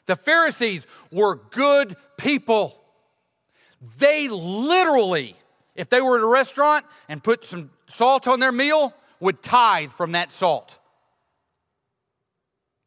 The 0.06 0.16
Pharisees 0.16 0.86
were 1.12 1.36
good 1.36 1.96
people. 2.18 2.80
They 3.98 4.28
literally 4.28 5.36
if 5.76 5.90
they 5.90 6.02
were 6.02 6.18
at 6.18 6.24
a 6.24 6.28
restaurant 6.28 6.86
and 7.10 7.24
put 7.24 7.46
some 7.46 7.72
salt 7.88 8.28
on 8.28 8.40
their 8.40 8.52
meal, 8.52 8.94
would 9.20 9.42
tithe 9.42 9.92
from 9.92 10.12
that 10.14 10.32
salt. 10.32 10.78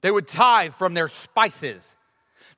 They 0.02 0.10
would 0.10 0.28
tithe 0.28 0.72
from 0.72 0.94
their 0.94 1.08
spices. 1.08 1.96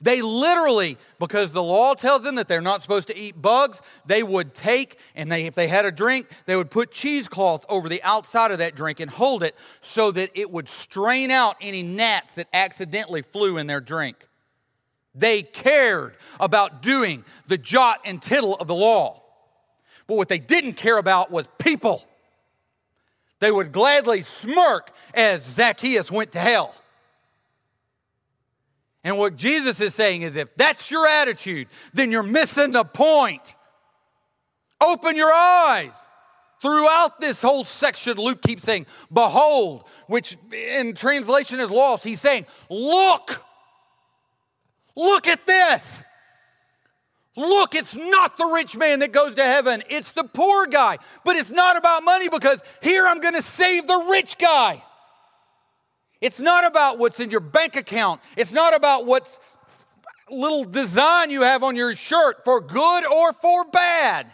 They 0.00 0.22
literally, 0.22 0.96
because 1.18 1.50
the 1.50 1.62
law 1.62 1.94
tells 1.94 2.22
them 2.22 2.36
that 2.36 2.46
they're 2.46 2.60
not 2.60 2.82
supposed 2.82 3.08
to 3.08 3.18
eat 3.18 3.40
bugs, 3.40 3.80
they 4.06 4.22
would 4.22 4.54
take 4.54 4.98
and 5.16 5.30
they, 5.30 5.46
if 5.46 5.56
they 5.56 5.66
had 5.66 5.84
a 5.84 5.90
drink, 5.90 6.28
they 6.46 6.54
would 6.54 6.70
put 6.70 6.92
cheesecloth 6.92 7.64
over 7.68 7.88
the 7.88 8.02
outside 8.04 8.52
of 8.52 8.58
that 8.58 8.76
drink 8.76 9.00
and 9.00 9.10
hold 9.10 9.42
it 9.42 9.56
so 9.80 10.12
that 10.12 10.30
it 10.34 10.50
would 10.52 10.68
strain 10.68 11.32
out 11.32 11.56
any 11.60 11.82
gnats 11.82 12.32
that 12.32 12.46
accidentally 12.52 13.22
flew 13.22 13.58
in 13.58 13.66
their 13.66 13.80
drink. 13.80 14.28
They 15.16 15.42
cared 15.42 16.14
about 16.38 16.80
doing 16.80 17.24
the 17.48 17.58
jot 17.58 18.00
and 18.04 18.22
tittle 18.22 18.54
of 18.54 18.68
the 18.68 18.74
law. 18.76 19.24
But 20.08 20.16
what 20.16 20.28
they 20.28 20.38
didn't 20.38 20.72
care 20.72 20.98
about 20.98 21.30
was 21.30 21.46
people. 21.58 22.04
They 23.40 23.52
would 23.52 23.70
gladly 23.70 24.22
smirk 24.22 24.90
as 25.14 25.44
Zacchaeus 25.44 26.10
went 26.10 26.32
to 26.32 26.40
hell. 26.40 26.74
And 29.04 29.16
what 29.16 29.36
Jesus 29.36 29.80
is 29.80 29.94
saying 29.94 30.22
is 30.22 30.34
if 30.34 30.54
that's 30.56 30.90
your 30.90 31.06
attitude, 31.06 31.68
then 31.92 32.10
you're 32.10 32.24
missing 32.24 32.72
the 32.72 32.84
point. 32.84 33.54
Open 34.80 35.14
your 35.14 35.32
eyes. 35.32 36.08
Throughout 36.60 37.20
this 37.20 37.40
whole 37.40 37.64
section, 37.64 38.16
Luke 38.16 38.42
keeps 38.42 38.64
saying, 38.64 38.86
Behold, 39.12 39.84
which 40.08 40.36
in 40.52 40.94
translation 40.94 41.60
is 41.60 41.70
lost. 41.70 42.02
He's 42.02 42.20
saying, 42.20 42.46
Look, 42.68 43.44
look 44.96 45.28
at 45.28 45.46
this. 45.46 46.02
Look, 47.38 47.76
it's 47.76 47.96
not 47.96 48.36
the 48.36 48.46
rich 48.46 48.76
man 48.76 48.98
that 48.98 49.12
goes 49.12 49.36
to 49.36 49.44
heaven, 49.44 49.84
it's 49.88 50.10
the 50.10 50.24
poor 50.24 50.66
guy. 50.66 50.98
But 51.24 51.36
it's 51.36 51.52
not 51.52 51.76
about 51.76 52.02
money 52.02 52.28
because 52.28 52.60
here 52.82 53.06
I'm 53.06 53.20
going 53.20 53.34
to 53.34 53.42
save 53.42 53.86
the 53.86 54.06
rich 54.10 54.38
guy. 54.38 54.82
It's 56.20 56.40
not 56.40 56.64
about 56.64 56.98
what's 56.98 57.20
in 57.20 57.30
your 57.30 57.38
bank 57.38 57.76
account, 57.76 58.20
it's 58.36 58.50
not 58.50 58.74
about 58.74 59.06
what 59.06 59.38
little 60.28 60.64
design 60.64 61.30
you 61.30 61.42
have 61.42 61.62
on 61.62 61.76
your 61.76 61.94
shirt 61.94 62.44
for 62.44 62.60
good 62.60 63.06
or 63.06 63.32
for 63.32 63.64
bad. 63.66 64.26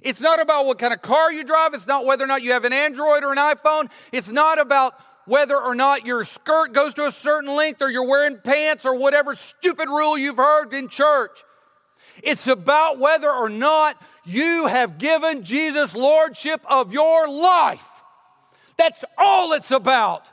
It's 0.00 0.20
not 0.20 0.40
about 0.40 0.66
what 0.66 0.78
kind 0.78 0.94
of 0.94 1.02
car 1.02 1.32
you 1.32 1.42
drive. 1.42 1.74
It's 1.74 1.88
not 1.88 2.06
whether 2.06 2.22
or 2.22 2.28
not 2.28 2.42
you 2.42 2.52
have 2.52 2.64
an 2.64 2.72
Android 2.72 3.24
or 3.24 3.32
an 3.32 3.38
iPhone. 3.38 3.90
It's 4.12 4.30
not 4.30 4.60
about 4.60 4.94
whether 5.28 5.56
or 5.56 5.74
not 5.74 6.06
your 6.06 6.24
skirt 6.24 6.72
goes 6.72 6.94
to 6.94 7.06
a 7.06 7.12
certain 7.12 7.54
length 7.54 7.82
or 7.82 7.90
you're 7.90 8.06
wearing 8.06 8.38
pants 8.38 8.84
or 8.84 8.96
whatever 8.96 9.34
stupid 9.34 9.88
rule 9.88 10.16
you've 10.16 10.38
heard 10.38 10.72
in 10.72 10.88
church. 10.88 11.44
It's 12.22 12.48
about 12.48 12.98
whether 12.98 13.30
or 13.30 13.48
not 13.48 14.00
you 14.24 14.66
have 14.66 14.98
given 14.98 15.44
Jesus 15.44 15.94
lordship 15.94 16.60
of 16.68 16.92
your 16.92 17.28
life. 17.28 17.86
That's 18.76 19.04
all 19.16 19.52
it's 19.52 19.70
about. 19.70 20.26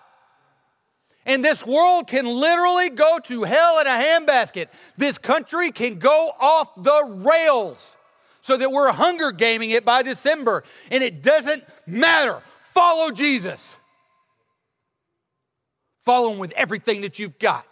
And 1.26 1.44
this 1.44 1.66
world 1.66 2.08
can 2.08 2.26
literally 2.26 2.90
go 2.90 3.20
to 3.26 3.44
hell 3.44 3.80
in 3.80 3.88
a 3.88 3.90
handbasket. 3.90 4.68
This 4.96 5.18
country 5.18 5.72
can 5.72 5.98
go 5.98 6.32
off 6.40 6.70
the 6.76 7.04
rails 7.26 7.96
so 8.42 8.56
that 8.58 8.72
we're 8.72 8.92
hunger 8.92 9.32
gaming 9.32 9.72
it 9.72 9.84
by 9.84 10.04
December. 10.04 10.64
And 10.92 11.04
it 11.04 11.24
doesn't 11.24 11.64
matter. 11.88 12.44
Follow 12.62 13.10
Jesus. 13.10 13.76
Follow 16.06 16.30
them 16.30 16.40
with 16.40 16.52
everything 16.54 17.02
that 17.02 17.18
you've 17.18 17.40
got. 17.40 17.66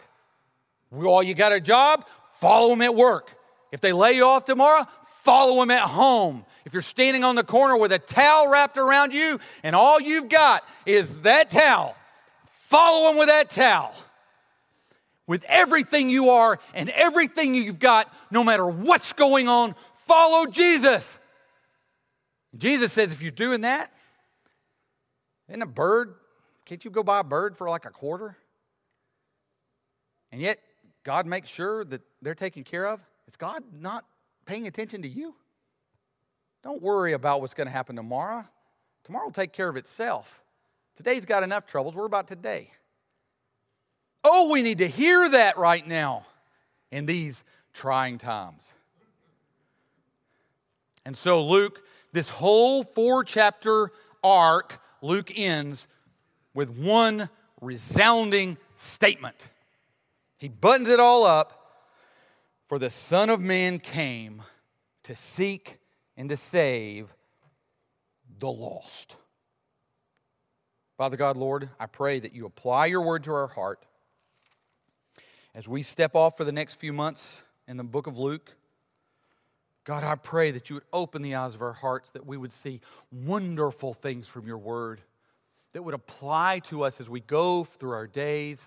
While 0.90 1.22
you 1.22 1.34
got 1.34 1.52
a 1.52 1.60
job, 1.60 2.06
follow 2.34 2.70
them 2.70 2.82
at 2.82 2.94
work. 2.94 3.34
If 3.72 3.80
they 3.80 3.92
lay 3.92 4.12
you 4.12 4.24
off 4.24 4.44
tomorrow, 4.44 4.86
follow 5.06 5.60
them 5.60 5.70
at 5.70 5.82
home. 5.82 6.44
If 6.64 6.72
you're 6.72 6.82
standing 6.82 7.24
on 7.24 7.36
the 7.36 7.44
corner 7.44 7.76
with 7.76 7.92
a 7.92 7.98
towel 7.98 8.48
wrapped 8.50 8.76
around 8.76 9.12
you 9.12 9.38
and 9.62 9.76
all 9.76 10.00
you've 10.00 10.28
got 10.28 10.66
is 10.84 11.20
that 11.20 11.50
towel, 11.50 11.96
follow 12.50 13.08
them 13.08 13.18
with 13.18 13.28
that 13.28 13.50
towel. 13.50 13.94
With 15.26 15.44
everything 15.48 16.10
you 16.10 16.30
are 16.30 16.58
and 16.74 16.90
everything 16.90 17.54
you've 17.54 17.78
got, 17.78 18.12
no 18.30 18.44
matter 18.44 18.66
what's 18.66 19.12
going 19.12 19.48
on, 19.48 19.74
follow 19.94 20.46
Jesus. 20.46 21.18
Jesus 22.56 22.92
says 22.92 23.12
if 23.12 23.22
you're 23.22 23.30
doing 23.30 23.62
that, 23.62 23.90
Isn't 25.48 25.62
a 25.62 25.66
bird, 25.66 26.14
can't 26.64 26.84
you 26.84 26.90
go 26.90 27.02
buy 27.02 27.20
a 27.20 27.24
bird 27.24 27.56
for 27.56 27.68
like 27.68 27.84
a 27.84 27.90
quarter? 27.90 28.36
And 30.32 30.40
yet, 30.40 30.58
God 31.04 31.26
makes 31.26 31.48
sure 31.48 31.84
that 31.84 32.00
they're 32.22 32.34
taken 32.34 32.64
care 32.64 32.86
of. 32.86 33.00
Is 33.28 33.36
God 33.36 33.62
not 33.78 34.04
paying 34.46 34.66
attention 34.66 35.02
to 35.02 35.08
you? 35.08 35.34
Don't 36.62 36.82
worry 36.82 37.12
about 37.12 37.40
what's 37.40 37.54
going 37.54 37.66
to 37.66 37.72
happen 37.72 37.96
tomorrow. 37.96 38.44
Tomorrow 39.04 39.26
will 39.26 39.32
take 39.32 39.52
care 39.52 39.68
of 39.68 39.76
itself. 39.76 40.42
Today's 40.96 41.26
got 41.26 41.42
enough 41.42 41.66
troubles. 41.66 41.94
Worry 41.94 42.06
about 42.06 42.26
today. 42.26 42.70
Oh, 44.22 44.50
we 44.50 44.62
need 44.62 44.78
to 44.78 44.88
hear 44.88 45.28
that 45.28 45.58
right 45.58 45.86
now 45.86 46.26
in 46.90 47.04
these 47.04 47.44
trying 47.74 48.16
times. 48.16 48.72
And 51.04 51.14
so, 51.14 51.44
Luke, 51.44 51.82
this 52.12 52.30
whole 52.30 52.82
four 52.82 53.24
chapter 53.24 53.90
arc, 54.22 54.80
Luke 55.02 55.38
ends 55.38 55.86
with 56.54 56.70
one 56.70 57.28
resounding 57.60 58.56
statement. 58.76 59.36
He 60.38 60.48
buttons 60.48 60.88
it 60.88 61.00
all 61.00 61.24
up. 61.24 61.60
For 62.66 62.78
the 62.78 62.90
Son 62.90 63.28
of 63.28 63.40
Man 63.40 63.78
came 63.78 64.42
to 65.02 65.14
seek 65.14 65.78
and 66.16 66.30
to 66.30 66.36
save 66.36 67.14
the 68.38 68.50
lost. 68.50 69.16
Father 70.96 71.16
God, 71.16 71.36
Lord, 71.36 71.68
I 71.78 71.86
pray 71.86 72.20
that 72.20 72.34
you 72.34 72.46
apply 72.46 72.86
your 72.86 73.02
word 73.02 73.24
to 73.24 73.34
our 73.34 73.48
heart 73.48 73.84
as 75.54 75.68
we 75.68 75.82
step 75.82 76.14
off 76.14 76.36
for 76.36 76.44
the 76.44 76.52
next 76.52 76.74
few 76.74 76.92
months 76.92 77.42
in 77.68 77.76
the 77.76 77.84
book 77.84 78.06
of 78.06 78.18
Luke. 78.18 78.56
God, 79.84 80.02
I 80.02 80.14
pray 80.14 80.50
that 80.50 80.70
you 80.70 80.76
would 80.76 80.84
open 80.92 81.20
the 81.20 81.34
eyes 81.34 81.54
of 81.54 81.62
our 81.62 81.72
hearts, 81.72 82.10
that 82.12 82.24
we 82.24 82.36
would 82.36 82.52
see 82.52 82.80
wonderful 83.12 83.92
things 83.92 84.26
from 84.26 84.46
your 84.46 84.58
word, 84.58 85.02
that 85.74 85.82
would 85.82 85.94
apply 85.94 86.60
to 86.60 86.84
us 86.84 87.00
as 87.00 87.10
we 87.10 87.20
go 87.20 87.64
through 87.64 87.92
our 87.92 88.06
days. 88.06 88.66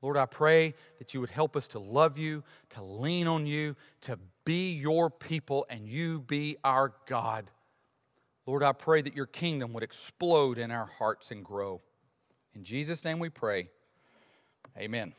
Lord, 0.00 0.16
I 0.16 0.26
pray 0.26 0.74
that 0.98 1.14
you 1.14 1.20
would 1.20 1.30
help 1.30 1.56
us 1.56 1.68
to 1.68 1.78
love 1.78 2.18
you, 2.18 2.42
to 2.70 2.82
lean 2.82 3.28
on 3.28 3.46
you, 3.46 3.76
to 4.00 4.18
be 4.44 4.72
your 4.72 5.08
people, 5.10 5.64
and 5.70 5.86
you 5.86 6.20
be 6.20 6.56
our 6.64 6.92
God. 7.06 7.50
Lord, 8.46 8.64
I 8.64 8.72
pray 8.72 9.02
that 9.02 9.14
your 9.14 9.26
kingdom 9.26 9.72
would 9.74 9.84
explode 9.84 10.58
in 10.58 10.72
our 10.72 10.86
hearts 10.86 11.30
and 11.30 11.44
grow. 11.44 11.80
In 12.54 12.64
Jesus' 12.64 13.04
name 13.04 13.20
we 13.20 13.28
pray. 13.28 13.68
Amen. 14.76 15.14